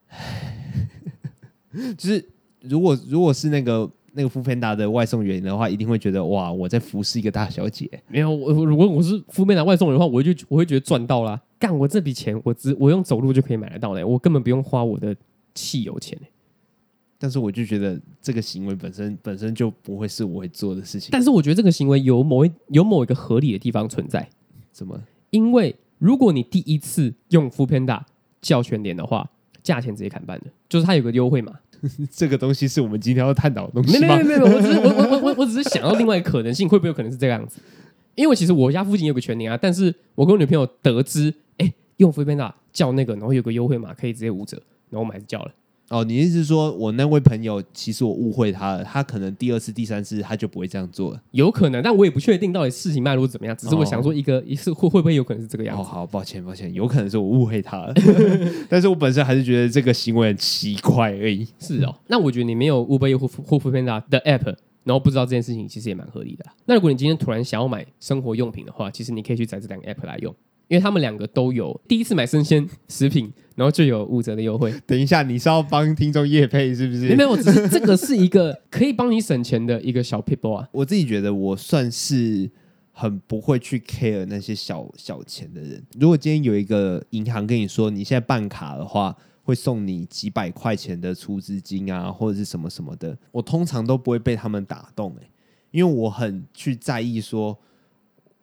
[1.97, 2.29] 就是
[2.63, 3.89] 如果如果是那个。
[4.15, 7.89] 那个 f o 达的外送员的话，一定会觉得哇，我在服侍一个大小姐。
[8.09, 11.41] 没有，我如果我是 f o 达外送员的话，我就我会觉得赚到啦。
[11.59, 15.17] 干，我这笔钱，我只我用走路就可以买得到嘞，我根本不用花我的
[15.55, 16.19] 汽油钱。
[17.23, 21.11] 但是我就觉得这个行为本身本身就不会是我会做的事情。
[21.13, 24.29] 但是我觉得这个行为有某一有某一个合理的地方存在。
[24.73, 25.01] 怎么？
[25.31, 28.01] 因为如果你第一次用 foodpanda
[28.41, 29.31] 叫全联的话，
[29.63, 31.53] 价钱直接砍半的，就是它有个优惠嘛。
[32.11, 34.17] 这个东西是我们今天要探讨的东西吗？
[34.17, 37.61] 没有没有没有，我只是我我我我只是想到另外一个可能性，会不会有可能是这个样子？
[38.17, 44.57] 因为其实我家附近有个全联啊，但是我跟我女朋友得知，哎，用 foodpanda 叫那个，然后有个优惠码可以直接五折，
[44.91, 45.53] 然后我们还是叫了。
[45.89, 55.83] 哦，你意思是说我那位朋友其实我误会他了，他可能第二次、第三次他就不会这样做了，有可能，但我也不确定到底事情脉络怎么样，只是我想说一个一次会会不会有可能是这个样子？
[55.83, 57.95] 哦，好，抱歉抱歉，有可能是我误会他了，
[58.71, 61.47] 但是我本身还是觉得这个行为很奇怪而已。
[61.59, 64.47] 是哦，那我觉得你没有 Uber 或或 foodpanda 的 app，
[64.85, 66.45] 然后不知道这件事情，其实也蛮合理的。
[66.65, 70.35] 那如果你今天突然想要买生活用品的话，其实你可以去载这两个 app 来用。
[70.73, 74.73] 因为他们两个都有第一次买生鲜食品，然后就有五折的优惠。
[74.87, 77.15] 等一下，你是要帮听众夜配是不是？
[77.15, 80.67] 没有，只是这个是一个可以帮你省钱的一个小 people 啊。
[80.73, 82.51] 我自己觉得我算是
[82.91, 85.85] 很不会去 care 那些小小钱的人。
[86.01, 95.31] 如果今天有一个银行跟你说，你现在办卡的话会送你几百块钱的出资金啊，或者是什么什么的，我通常都不会被他们打动欸，
[95.71, 97.59] 因为我很去在意说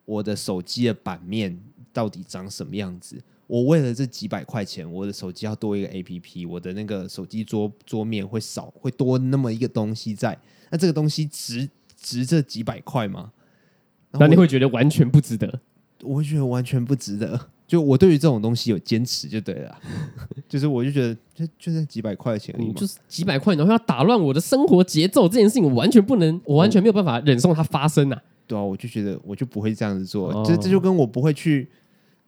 [0.05, 1.59] 我的手机的版面。
[1.93, 3.21] 到底长什么样子？
[3.47, 10.37] 我为了这几百块钱，我的手机要多一个 APP，我的那个手机桌桌面会少，会多那么一个东西在。
[10.69, 13.31] 那这个东西值值这几百块吗？
[14.11, 15.61] 那你会觉得完全不值得？
[16.03, 17.49] 我会觉得完全不值得。
[17.67, 19.79] 就我对于这种东西有坚持就对了，
[20.49, 28.21] 就是我就觉得就就这几百块钱，你就是几百块，然后要打乱我的生活节奏，这件事情我完全不能，我完全没有办法忍受它发生啊。
[28.49, 31.69] 对啊，我就觉得我就不会这样子做，这、哦、这就跟我不会去，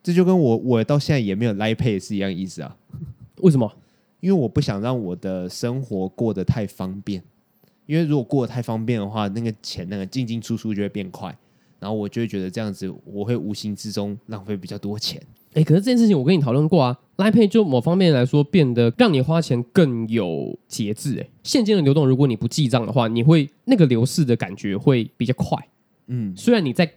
[0.03, 2.77] 这就跟我我到现在也没有 Line Pay 是一样意思啊。
[3.37, 3.73] 为什么？
[4.19, 7.23] 因为我不想让我的生活过得太方便，
[7.87, 11.35] 因为如果过得太方便的话，那个钱那个进进出出就会变快，
[11.79, 15.19] 然后我就会觉得这样子我会无形之中浪费比较多钱。
[15.53, 21.17] 哎，可是这件事情我跟你讨论过啊，Line Pay 就某方面来说变得让你花钱更有节制。
[21.19, 25.57] 哎，现金的流动如果你不记账的话，你会那个流逝的感觉会比较快。
[26.13, 26.91] 嗯，虽然你在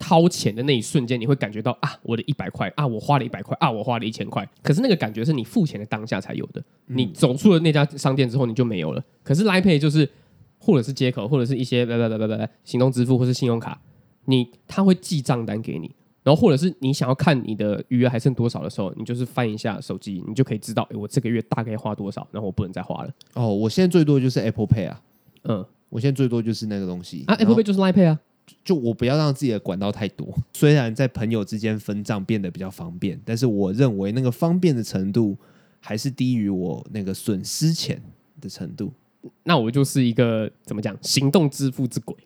[0.00, 4.44] 掏钱的那一瞬间，你会感觉到啊，我的一百块啊，我花了一百块啊，我花了一千块。
[4.60, 9.00] 可是那个感觉是你付钱的当下才有的，你走出了那家商店之后，你就没有了。
[9.22, 10.10] 可是 Line Pay 就是，
[10.58, 13.80] 或者是接口，或者是一些来来来来来行动支付，或是信用卡，
[14.24, 23.14] 你他会寄账单给你，然后或者是你想要看你的余额还剩多少的时候，你就是翻一下手机，你就可以知道，哎，我这个月大概花多少，然后我不能再花了。
[23.34, 25.00] 哦，我现在最多就是 Apple Pay 啊，
[25.44, 28.18] 嗯，我现在最多就是那个东西啊，Apple Pay 就是 Line Pay 啊。
[28.64, 35.36] 就我不要让自己的管道太多， 虽然在朋友之间分账变得比较方便，但是我认为那个方便的程度
[35.78, 38.02] 还是低于我那个损失钱
[38.40, 38.92] 的程度。
[39.42, 42.16] 那我就是一个怎么讲行动支付之鬼，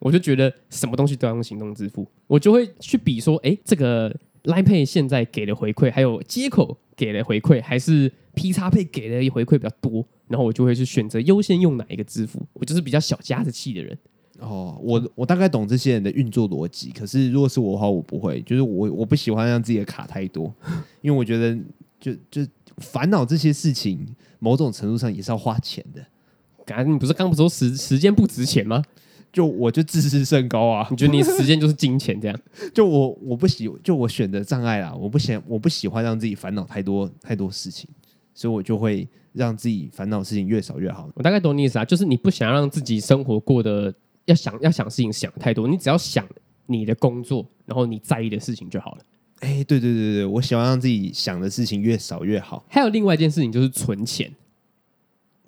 [0.00, 4.10] 我就觉得什么东西都要用行动支付，我就会去比说，哎，这个
[4.44, 12.44] Line Pay 现在给的回馈，还有接口给的回馈，还是 P 叉 Pay 给的回馈比较多，然后我就会去选择优先用哪一个支付。
[12.54, 13.96] 我就是比较小家子气的人。
[14.40, 20.52] 哦，我我大概懂这些人的运作逻辑，可是如果是我的话，我不会，就是我我不喜欢让自己的卡太多，
[21.02, 21.56] 因为我觉得
[22.00, 22.46] 就就
[22.78, 24.06] 烦恼这些事情，
[24.38, 26.02] 某种程度上也是要花钱的。
[26.64, 28.82] 刚才你不是刚不说时时间不值钱吗？
[29.32, 32.40] 就我就自视甚高啊，你觉得你时间就是金钱这样？
[32.72, 37.88] 就我我不喜就我选择障碍啦，我不喜我不喜欢让自己烦恼太多太多事情，
[38.34, 41.08] 所以我就会让自己烦恼的事情越少越好。
[41.14, 43.94] 我大概懂你意思啊，就是你不想让自己生活过得。
[44.26, 46.26] 要想要想事情想太多，你只要想
[46.66, 48.98] 你的工作，然后你在意的事情就好了。
[49.40, 52.64] 哎，对对对对，我喜欢让自己想的事情越少越好。
[52.68, 54.30] 还有另外一件事情就是存钱，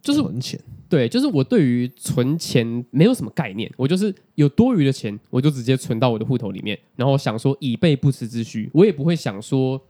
[0.00, 0.58] 就是存钱。
[0.88, 8.68] 对，就是我对于存钱没有什么概念，我就是有多余的钱，我就直接存到我的户头里面，然后想说以备不时之需。
[8.72, 9.80] 我也不会想说，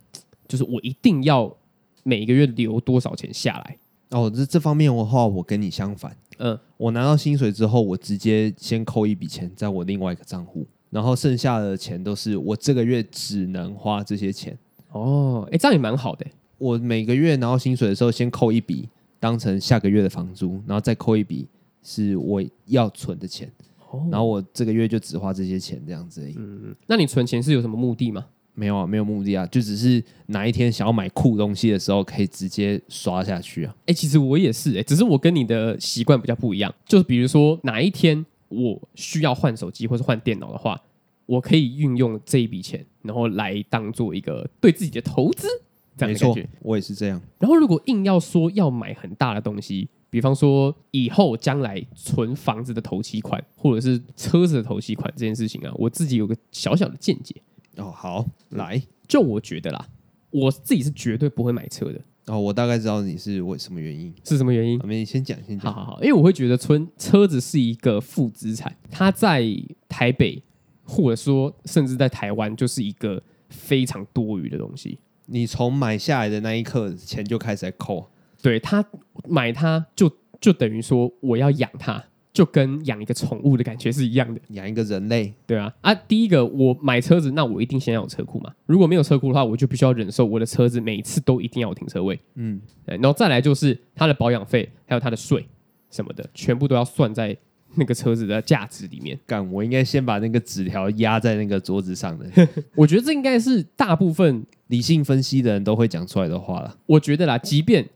[0.46, 1.56] 就是我一定要
[2.02, 3.78] 每个月留多少钱下来？
[4.10, 6.16] 哦，这这方面的话，我跟你相反。
[6.44, 14.58] 嗯，我拿到薪水之后，我直接先扣一笔钱在我另外一个账户，然后剩下的钱都是我这个月只能花这些钱。
[14.90, 16.26] 哦，哎，这样也蛮好的。
[16.58, 18.88] 我每个月拿到薪水的时候，先扣一笔
[19.20, 21.46] 当成下个月的房租，然后再扣一笔
[21.80, 23.48] 是我要存的钱。
[23.90, 26.34] 哦，然后我这个月就只花这些钱这样子而已。
[26.36, 28.26] 嗯，那你存钱是有什么目的吗？
[28.54, 33.74] 没有啊，没有目的啊，就只是哪一天想要买酷东西的时候，可以直接刷下去啊。
[33.80, 36.74] 哎、欸，其实我也是哎、欸，只是我跟你的习惯比较不一样。
[36.84, 40.80] 就是比如说哪一天我需要换手机或是换电脑的话，
[41.26, 45.46] 我可以运用这一笔钱，然后来当做一个对自己的投资。
[45.94, 47.20] 这样的感觉，我也是这样。
[47.38, 57.36] 然后如果硬要说要买很大的东西，比方说以后将来存房子的头期款，或者是车子的头期款这件事情啊，我自己有个小小的见解。
[57.76, 59.86] 哦，好，来，就我觉得啦，
[60.30, 62.00] 我自己是绝对不会买车的。
[62.26, 64.78] 哦，我大概知道你是为什么原因，是什么原因？
[64.80, 65.72] 我们先讲，先讲。
[65.72, 69.44] 好好好，因为我会觉得村车子是一个负资产，它在
[69.88, 70.40] 台北
[70.84, 74.98] 或者说甚至在台湾就是一个非常多余的东西。
[75.26, 78.08] 你从买下来的那一刻，钱就开始在扣。
[78.40, 78.84] 对，他
[79.28, 80.10] 买它就
[80.40, 82.04] 就等于说我要养它。
[82.32, 85.94] 就跟养一个宠物的感觉是一样的，养一个人类，对啊啊！
[85.94, 88.50] 第一个，我买车子，那我一定先要有车库嘛。
[88.64, 92.18] 如果没有车库的话，我就必须要忍受我的车子每一次都一定要有停车位。
[92.36, 95.46] 嗯，然后再来就是它的保养费，还有它的税
[95.90, 97.36] 什么的，全部都要算在
[97.74, 99.18] 那个车子的价值里面。
[99.26, 102.26] 干，我应该先把那个纸条压在那个桌子上的。
[102.74, 106.78] 我觉得这应该是大部分理性分析的人都会讲出来的话了。
[106.86, 107.86] 我觉得啦，即便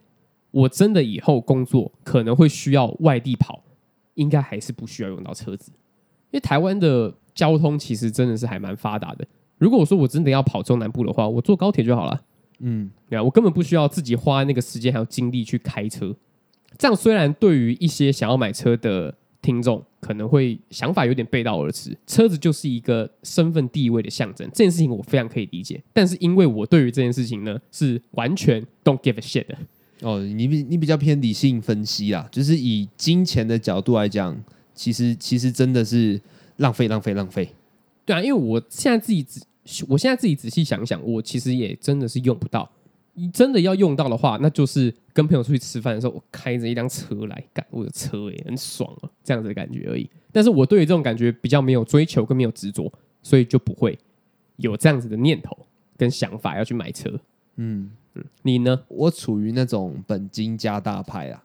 [0.51, 3.62] 我真的以后工作可能会需要外地跑。
[4.17, 5.71] 应该还是不需要用到车子，
[6.31, 9.27] 因为台湾的交通其实真的是还蛮发达的。
[9.57, 12.21] 如果我说我真的要跑中南部的话，我坐高铁就好了。
[12.59, 16.14] 嗯，对啊，我根本不需要自己花那个时间还有精力去开车。
[16.77, 25.83] 这样虽然对于一些想要买车的听众可能会想法有点背道而驰，车子就是一个身份地位的象征，这件事情我非常可以理解。
[25.93, 29.57] 但是因为我对于这件事情呢，是完全 don't give a shit 的。
[30.03, 34.37] 哦，你比你比较偏理性分析啦，就是以金钱的角度来讲，
[34.75, 36.21] 其实其实真的是
[36.59, 37.49] 浪费浪费浪费。
[38.05, 39.41] 对啊，因为我现在自己仔，
[39.89, 42.71] 我现在自己仔细想想，我其实也真的是用不到。
[43.15, 50.07] 你真的要用到的话，那就是跟朋友出去吃饭的时候，我开着一辆车来干，我的车也很爽啊，这样子的感觉而已。
[50.31, 52.93] 但是我对于这种感觉比较没有追求，跟没有执着，
[53.23, 53.99] 所以就不会
[54.57, 55.57] 有这样子的念头
[55.97, 57.19] 跟想法要去买车。
[57.57, 57.91] 嗯。
[58.43, 58.81] 你呢？
[58.89, 61.43] 我处于那种本金加大派啊，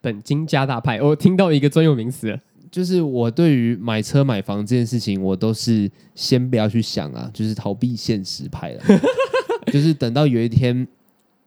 [0.00, 1.00] 本金加大派。
[1.00, 2.40] 我听到一个专有名词了，
[2.70, 8.82] 就是我对于买车买房这件事情，我都是先不要去想啊，就是逃避现实派了。
[9.72, 10.86] 就是等到有一天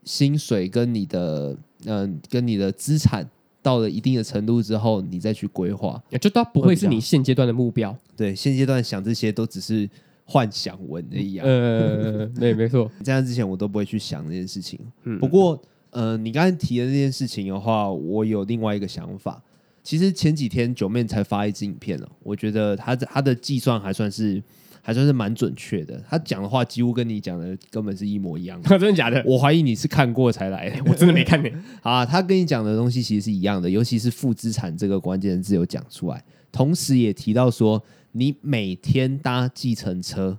[0.04, 3.30] 薪水跟你的嗯、呃、跟你的资产
[3.62, 7.98] 到了一定的程度之后，你再去规划，就它不会是你现阶段的目标。
[8.16, 9.90] 对，现阶段想这些都只是。
[10.26, 12.90] 幻想文的一样，呃，对，没错。
[13.04, 14.80] 在那之前，我都不会去想这件事情。
[15.04, 19.44] 嗯，不过，呃，你刚才提的这件事情的话，我有另外一个想法。
[19.84, 24.42] 其实前几天九妹才发一支影片了，我觉得他的他的计算还算是
[24.82, 26.02] 还算是蛮准确的。
[26.08, 28.70] 他讲的话几乎跟你讲的根本是一模一样的。
[28.80, 29.22] 真的假的？
[29.28, 31.50] 我怀疑你是看过才来的，我真的没看呢。
[31.82, 37.84] 啊，他跟你讲的东西其实是一样的，尤其是负资产这个关键字有讲出来，同时也提到说。
[38.14, 40.38] 你每天搭计程车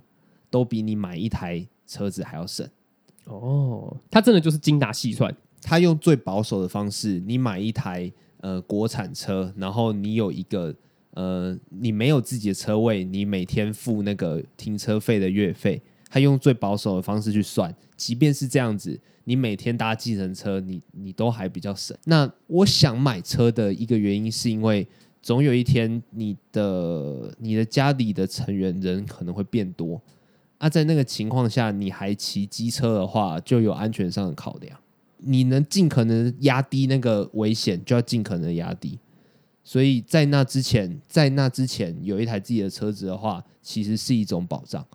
[0.49, 2.67] 都比你买一台车子还要省
[3.25, 5.35] 哦，他真的就是精打细算。
[5.61, 10.73] 他用最保守的方式，你买一台呃国产车，然后你有一个
[11.11, 15.81] 呃你没有自己的车位，你每天付那个停车费的月费。
[16.09, 21.97] 他用最保守的方式去算，即便是这样子，你每天搭计程车，你你都还比较省。
[22.05, 24.87] 那我想买车的一个原因是因为。
[25.25, 29.99] 总有一天，你的你的家里的成员人可能会变多，
[30.59, 34.79] 啊，在那个情况下，你还骑机车的话，就有安全上的考量。
[35.17, 38.99] 你能尽可能压低那个危险，就要尽可能压低。
[39.63, 44.85] 所以在那之前，在那之前有一台自己的车子的话，其实是一种保障。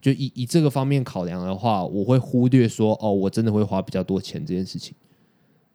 [0.00, 4.96] 就以以这个方面考量的话，我会忽略说，哦，我真的会花比较多钱这件事情。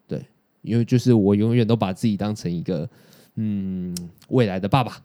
[0.05, 0.25] 对，
[0.63, 2.89] 因为就是我永远都把自己当成一个。
[3.41, 3.95] 嗯，
[4.27, 5.01] 未来的爸爸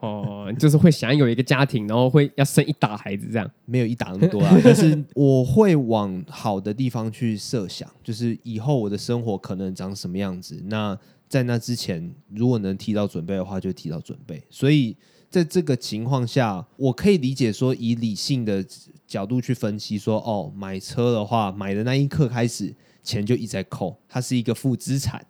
[0.00, 4.56] 哦，就是会想有一个家庭，然后会要生一打孩子，这样没有一打那么多啊。
[4.62, 10.62] 但是我会往好的地方去设想，就是以后我的生活可能长什么样子。
[10.66, 10.96] 那
[11.28, 14.40] 在那之前，如果能提早准备的话，就提早准备。
[14.48, 14.96] 所以
[15.28, 18.64] 在这个情况下，我可以理解说，以理性的
[19.04, 22.72] 角度去分析说，哦，买车的话，买的那一刻开始，
[23.02, 25.26] 钱就一直在扣，它是一个负资产。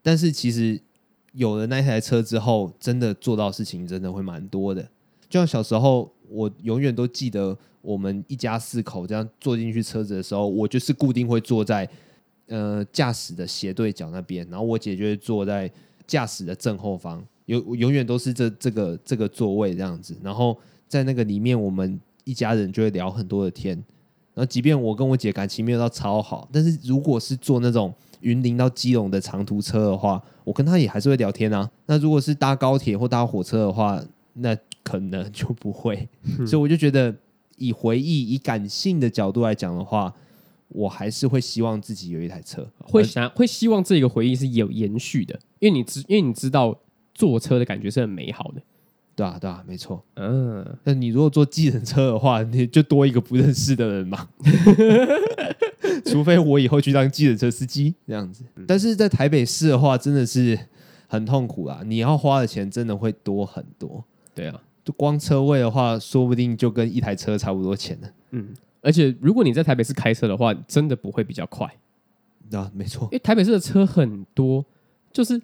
[0.00, 0.80] 但是其实
[1.32, 4.82] 有了那台车之后，真的做到事情真的会蛮多的。
[5.28, 11.88] 就像小时候，我永远都记得我们一家四口这样坐进去车子的时候，我就是固定会坐在
[12.46, 15.70] 呃驾驶的斜对角那边，然后我姐就会坐在
[16.06, 20.16] 驾驶的正后方，永永远都是这这个这个座位这样子。
[20.22, 20.58] 然后
[20.88, 23.76] 在那个里面，我们一家人就会聊很多的天。
[24.34, 31.70] 然后即便我跟我姐感情没有到超好，但是如果是坐那种云林到基隆的长途车的话，我跟他也还是会聊天啊。
[31.86, 34.02] 那如果是搭高铁或搭火车的话，
[34.34, 36.08] 那可能就不会，
[36.46, 37.14] 所以我就觉得，
[37.56, 40.14] 以回忆、以感性的角度来讲的话，
[40.68, 46.78] 我还是会希望自己有一台车，会想会希望这个回忆是有延续的，因为你知，因为你知道
[47.14, 48.62] 坐车的感觉是很美好的，
[49.16, 54.28] 对啊，对啊，没错，嗯，那你如果坐计程车的话，你就多一个不认识的人嘛，
[56.10, 60.58] 除非我以后去当计程车司机这样子，但是在台北市的话，真的是
[61.06, 64.04] 很痛苦啊，你要花的钱真的会多很多。
[64.34, 68.08] 对啊，就光车位的话，说不定就跟一台车差不多钱呢。
[68.30, 68.48] 嗯，
[68.80, 71.66] 而且如果你在台北市开车的话，真的不会比较快。
[72.52, 74.64] 啊，没错，因为台北市的车很多，
[75.12, 75.40] 就是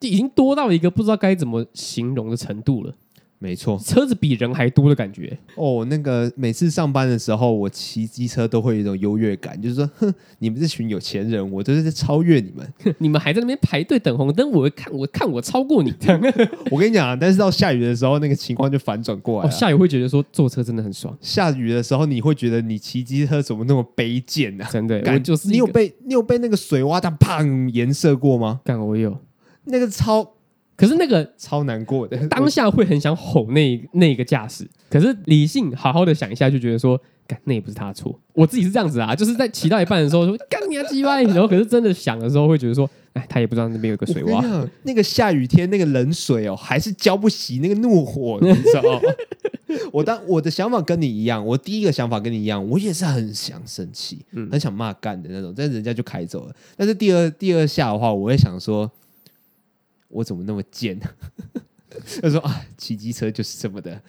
[0.00, 2.94] 已经多到一个不知道该怎么形容的程度了。
[3.42, 5.84] 没错，车子比人还多的感觉哦。
[5.90, 12.72] 那个每次上班的时候，我骑机车都会有一种优越感，就是说，哼，你们这群有钱人，我都是在超越你们。
[12.98, 15.92] 你们还在那边排队等红灯，我看我看我超过你。
[16.70, 19.48] 我跟你讲，但是到下雨的时候，那个情况就反转过来。
[19.48, 21.12] 哦，下雨会觉得说坐车真的很爽。
[21.20, 24.64] 下雨的时候，你会觉得你骑机车怎么那么卑贱呢？
[24.70, 28.60] 真的，我就是你有被你有被那个水洼它砰颜色过吗？
[28.64, 29.18] 干，我有
[29.64, 30.34] 那个超。
[30.76, 34.68] 可是那个超难过的， 当下会很想吼那那个驾驶。
[34.90, 38.18] 可是理性好好的想一下，就觉得说，干那也不是他的错。
[38.34, 41.22] 我自己是这样子啊，就是在骑到一半的时候 说，干你啊鸡歪。
[41.24, 44.68] 然后可是真的想的时候，会觉得说，哎，他也不知道那边有个水洼。
[44.82, 49.00] 那个下雨天那个冷水哦，还是浇不熄那个怒火，你知道吗？
[49.90, 54.18] 我当我的想法跟你一样，我第一个想法跟你一样，我也是很想生气，
[54.50, 56.54] 很想骂干的那种，但人家就开走了。
[56.76, 58.90] 但是第二第二下的话，我会想说。
[60.12, 61.06] 我怎么那么贱呢？
[62.22, 64.00] 他说啊，骑机车就是这么的，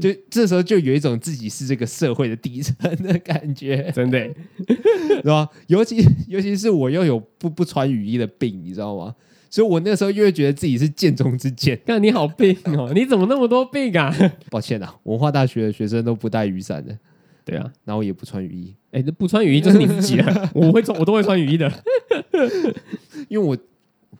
[0.00, 4.18] 就这时候就有一种自己是这个社会的底层的感觉，真的，
[5.20, 5.48] 是吧？
[5.66, 9.14] 尤其尤其是我又有不不穿雨衣的病，你知道吗？
[9.50, 11.78] 所以我那时候又会觉得自己是贱中之贱。
[11.84, 14.14] 看你好病哦， 你怎么那么多病啊？
[14.48, 16.96] 抱歉啊，文化大学的学生都不带雨伞的，
[17.44, 18.72] 对啊，然后也不穿雨衣。
[18.92, 21.70] 哎，这不穿雨衣就是你自己了，我会穿，我都会穿雨衣的，
[23.28, 23.58] 因为我。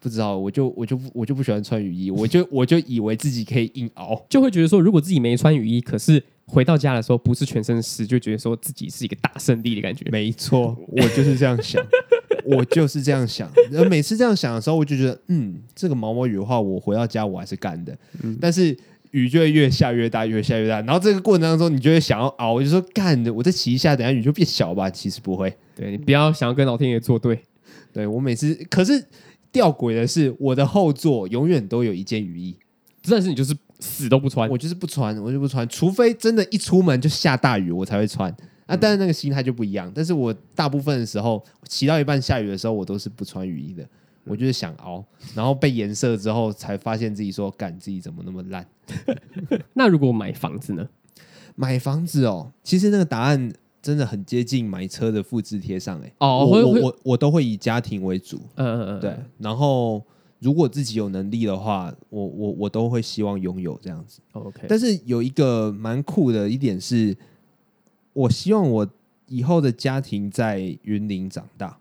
[0.01, 10.05] 不知道，我就我就我就不喜欢穿雨衣，我就 我就以为自己可以硬熬，就会觉得说，如果自己没穿雨衣，可是回到家的时候不是全身湿，就觉得说自己是一个大胜利的感觉。
[10.11, 11.85] 没错， 我就是这样想，
[12.45, 13.49] 我就是这样想。
[13.89, 17.97] 每次这样想的时候，我就觉得，嗯，这个毛毛雨的话，我回到家我还是干的。
[18.23, 18.77] 嗯、但是
[19.13, 20.81] 雨就会越下越大，越下越大。
[20.81, 24.91] 然后这个过程当中，你就会想要熬，我就说干的，我再骑一下，等下雨就变小吧。
[24.91, 27.39] 其实不会，对，你不要想要跟老天爷作对。
[27.93, 29.05] 对，我每次，可是。
[29.53, 32.57] 吊诡的是，我的后座永远都有一件雨衣，
[33.03, 38.35] 但是你就是死都不穿，我就是不穿，我就不穿，除非真的一出门就下大雨，我才会穿。
[38.67, 39.93] 啊，但是那个心态就不一样。
[39.95, 43.87] 但是我大部分的时候骑到一半下雨的时候，我都是不穿雨衣的，
[44.25, 48.67] 我就是想熬，然后被颜色之后才发现自己说，干自己怎么那么烂。
[49.75, 50.89] 那如果买房子呢？
[51.55, 53.53] 买房子哦，其实那个答案。
[53.83, 59.17] 真的很接近买车的复制贴上哎、欸、哦，我我我我都会以家庭为主，嗯嗯嗯，对。
[59.39, 60.01] 然后
[60.39, 64.21] 如果自己有能力的话，我我我都会希望拥有这样子。
[64.33, 67.17] OK，但是有一个蛮酷的一点是，
[68.13, 68.89] 我希望我
[69.27, 71.79] 以后的家庭在云林长大。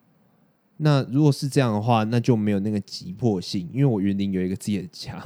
[0.77, 5.23] 那如果是这样的话，那就没有那个急迫性，因为我云林有一个自己的家。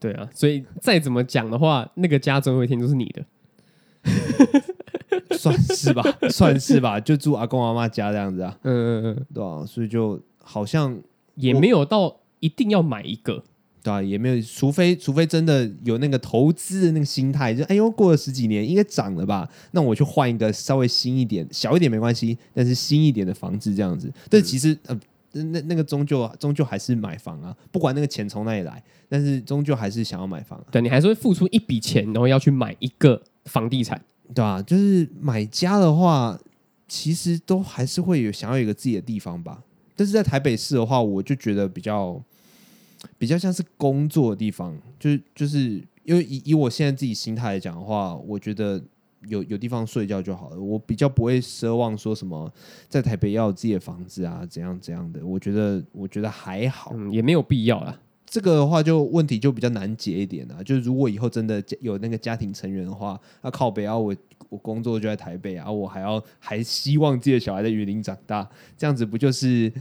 [0.00, 3.24] 对啊，所以再怎么讲的话，那个家总有一天都是你的。
[5.36, 8.58] 算是吧， 算是吧，就住阿公阿妈家这样子啊。
[8.62, 10.98] 嗯嗯嗯，对啊，所以就好像
[11.34, 13.42] 也没有到一定要买一个，
[13.82, 19.48] 对啊，也没有，除非除非真的有那个投资的那个心态，就哎呦，过了十几年应该涨了吧？
[19.72, 24.12] 那我去换一个稍微新一点、小一点没关系，但是新一点的房子这样子。
[24.28, 24.98] 但其实呃，
[25.32, 30.64] 那那个终究终究还是买房啊，不管那个钱从哪里来，但是终究还是想要买房啊。
[30.70, 34.00] 对，你还是会付出一笔钱，然后要去买一个房地产。
[34.34, 36.38] 对啊，就是买家的话，
[36.88, 39.62] 其实都还是会有想要有一个自己的地方吧。
[39.94, 42.22] 但是在台北市的话，我就觉得比较
[43.18, 48.82] 比较像是工作的地方，就是就是因为以以我现在自己心态来讲的话，我觉得
[49.26, 50.60] 有有地方睡觉就好了。
[50.60, 52.52] 我比较不会奢望说什么
[52.88, 55.24] 在台北要有自己的房子啊，怎样怎样的。
[55.24, 57.98] 我觉得我觉得还好，也没有必要啦。
[58.36, 60.62] 这个的话就问题就比较难解一点啊。
[60.62, 64.14] 就是如果以后真的有那个家庭成员的话，那靠北啊，我
[64.50, 69.72] 我工作就在台北啊，我还要还希望自己的小孩在云林长大，这样子不就是？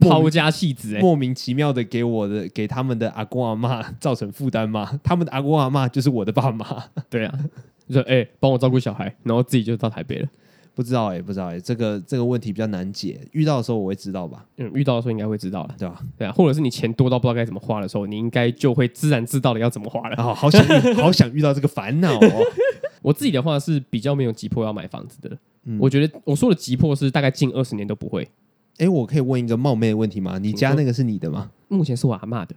[0.00, 4.98] 抛家弃子、欸，莫名其妙的给我的给他们的阿公阿妈 造成负担吗？
[5.04, 7.38] 他们的阿公阿妈就是我的爸妈， 对啊，
[7.86, 10.28] 就说哎，帮、欸、我照顾小孩，然后自己就到台北了。
[10.76, 14.44] 不知道哎、欸，不知道哎、欸，这个这个问题比较难解，遇到的时候我会知道吧？
[14.58, 15.98] 嗯，遇到的时候应该会知道了，对吧？
[16.18, 20.16] 对啊，或者是你钱多到不知道该怎么花的时候，你应该就会自然知道了要怎么花了。
[20.22, 20.62] 哦、好想
[20.96, 22.44] 好想遇到这个烦恼哦。
[23.00, 28.28] 我自己的话是比较没有急迫要买房子的，嗯、我觉得我说的急迫是大概近二十年都不会。
[28.76, 30.38] 哎，我可以问一个冒昧的问题吗？
[30.38, 31.50] 你家那个是你的吗？
[31.68, 32.54] 目前是我阿嬷的，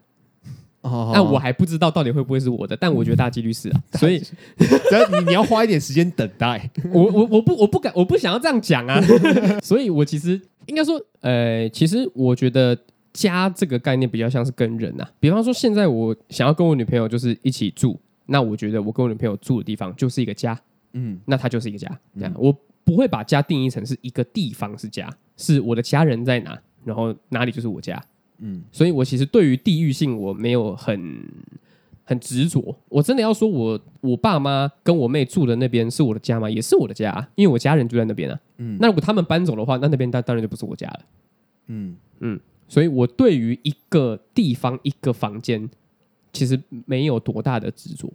[0.81, 4.21] 哦，但我还不知道到底会不会是我的，但我觉得大几率是啊， 所以
[4.57, 6.69] 你 你要花一点时间等待。
[6.91, 9.01] 我我我不我不敢我不想要这样讲啊，
[9.61, 12.77] 所以我其实应该说，呃，其实我觉得
[13.13, 20.59] 家这个概念比较像是跟人呐，比方说现在我想要跟我女朋友就是一起住，那我觉得我跟我女朋友住的地方就是一个家，
[20.93, 22.33] 嗯，那它就是一个家，这样。
[22.37, 22.55] 我。
[22.85, 25.07] 不会把家定义成是一个地方是家，
[25.37, 28.01] 是我的家人在哪，然后哪里就是我家。
[28.39, 31.23] 嗯，所以我其实对于地域性我没有很
[32.03, 32.75] 很执着。
[32.89, 36.49] 我真的要说我，我我爸妈跟我妹住的那边是我的家吗？
[36.49, 38.39] 也是我的家，因为我家人住在那边啊。
[38.57, 40.99] 嗯，那如果他们搬走的话，那那边当当然就不是我家了。
[41.67, 45.69] 嗯嗯，所以我对于一个地方一个房间，
[46.33, 48.11] 其实没有多大的执着，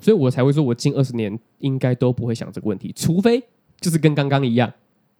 [0.00, 3.42] 所以我才会说我近二十年应该都不会想这个问题，除非。
[3.80, 4.72] 就是跟刚刚一样，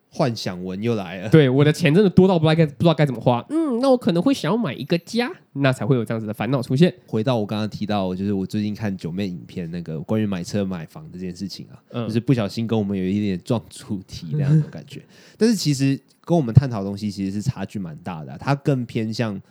[0.08, 1.28] 幻想文又来了。
[1.30, 3.44] 对，我的钱真的多到不知道该不知道该怎么花。
[3.50, 6.94] 嗯，那我可能会想要买一个家，那才会有这样子的烦恼出现。
[7.04, 15.02] 回到我刚刚提到，就是我最近看九妹影片，那个关于买车买房这件事情啊，嗯、就是不小心跟我们有一点撞主题那样的感觉。
[15.36, 19.42] 但是其实跟我们探讨的东西其实是差距蛮大的、啊，它更偏向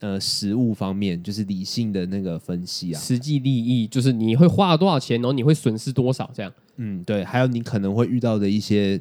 [0.00, 6.52] 呃实物方面，就是理性的那个分析啊，实际利益就是你会花了多少钱，然后你会损失多少这样。
[6.78, 9.00] 嗯，对，还有你可能会遇到的一些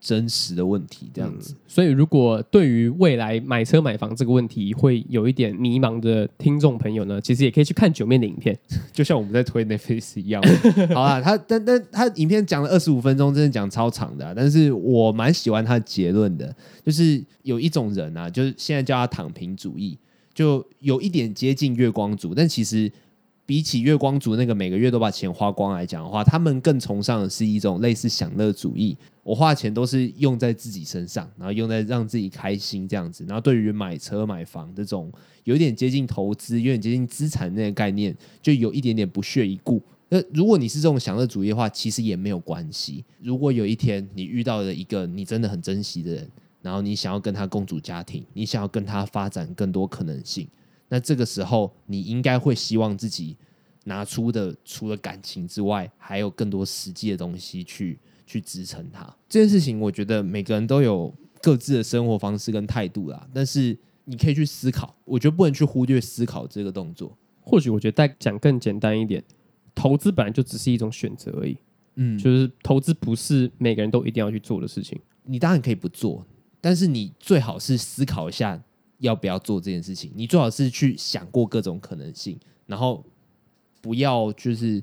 [0.00, 1.52] 真实的问题，这样子。
[1.54, 8.56] 嗯，所以，如果对于未来买车买房这个问题会有一点迷茫的听众朋友呢，其实也可以去看九面的影片，
[8.92, 10.42] 就像我们在推 Netflix 一样。
[10.94, 19.98] 好啦，他但但他影片讲了二十五分钟，真的讲超长的啊，但是我蛮喜欢他的结论的，就是有一种人啊，就是现在叫他躺平主义，
[20.32, 22.90] 就有一点接近月光族，但其实。
[23.48, 28.94] 比起月光族那个每个月都把钱花光来讲的话，他们更崇尚的是一种类似享乐主义。
[29.22, 33.24] 我花钱都是用在自己身上，然后用在让自己开心这样子。
[33.26, 35.10] 然后对于买车买房这种
[35.44, 39.80] 有点接近投资、有点接近资产那个概念，就有一点点不屑一顾。
[40.10, 43.02] 那如果你是这种享乐主义的话，其实也没有关系。
[43.22, 46.30] 如果有一天你遇到了一个你真的很珍惜的人，
[46.60, 50.46] 然后你想要跟他共组家庭，你想要跟他发展更多可能性。
[50.88, 53.36] 那这个时候，你应该会希望自己
[53.84, 59.04] 拿出的除了感情之外，还有更多实际的东西去去支撑它。
[59.28, 63.28] 这件事情，我觉得每个人都有各自的生活方式跟态度啦。
[63.32, 67.16] 但是你可以去思考，我觉得不能去忽略思考这个动作。
[67.40, 69.22] 或许我觉得再讲更简单一点，
[69.74, 71.56] 投资本来就只是一种选择而已。
[71.96, 74.98] 嗯，就是投资不是每个人都一定要去做的事情。
[75.24, 76.26] 你当然可以不做，
[76.60, 78.62] 但是你最好是思考一下。
[78.98, 80.10] 要不要做这件事情？
[80.14, 83.04] 你最好是去想过各种可能性，然后
[83.80, 84.82] 不要就是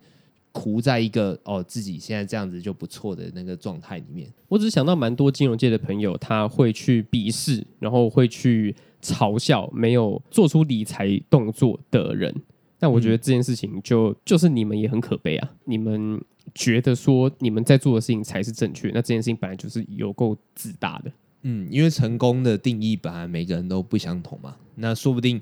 [0.51, 4.31] 苦在一个哦自己现在这样子就不错的那个状态里面。
[4.47, 12.33] 我只是想到蛮多金融界的朋友，他会去鄙视，然后会去嘲笑没有做出理财动作的人。
[12.77, 15.51] 但我觉得这件事情就就是你们也很可悲啊！
[15.63, 16.21] 你们
[16.53, 21.11] 觉得说你们在做的事情才是正确，那这件事情本来就是有够自大的。
[21.47, 24.55] 嗯，因为成功的定义本来每个人都不相同嘛。
[24.73, 25.39] 那说不定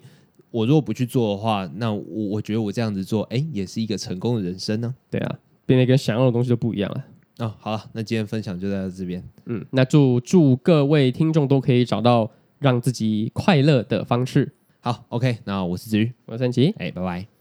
[0.51, 4.93] 我如果不去做的话，那我我觉得我这样子做，哎，也是一个成功的人生呢。
[5.09, 7.05] 对啊，变得跟想要的东西都不一样了。
[7.39, 9.23] 哦，好了，那今天分享就到这边。
[9.45, 12.29] 嗯，那祝祝各位听众都可以找到
[12.59, 14.53] 让自己快乐的方式。
[14.81, 17.32] 好，OK，那我是子瑜，我是三奇，哎，拜拜。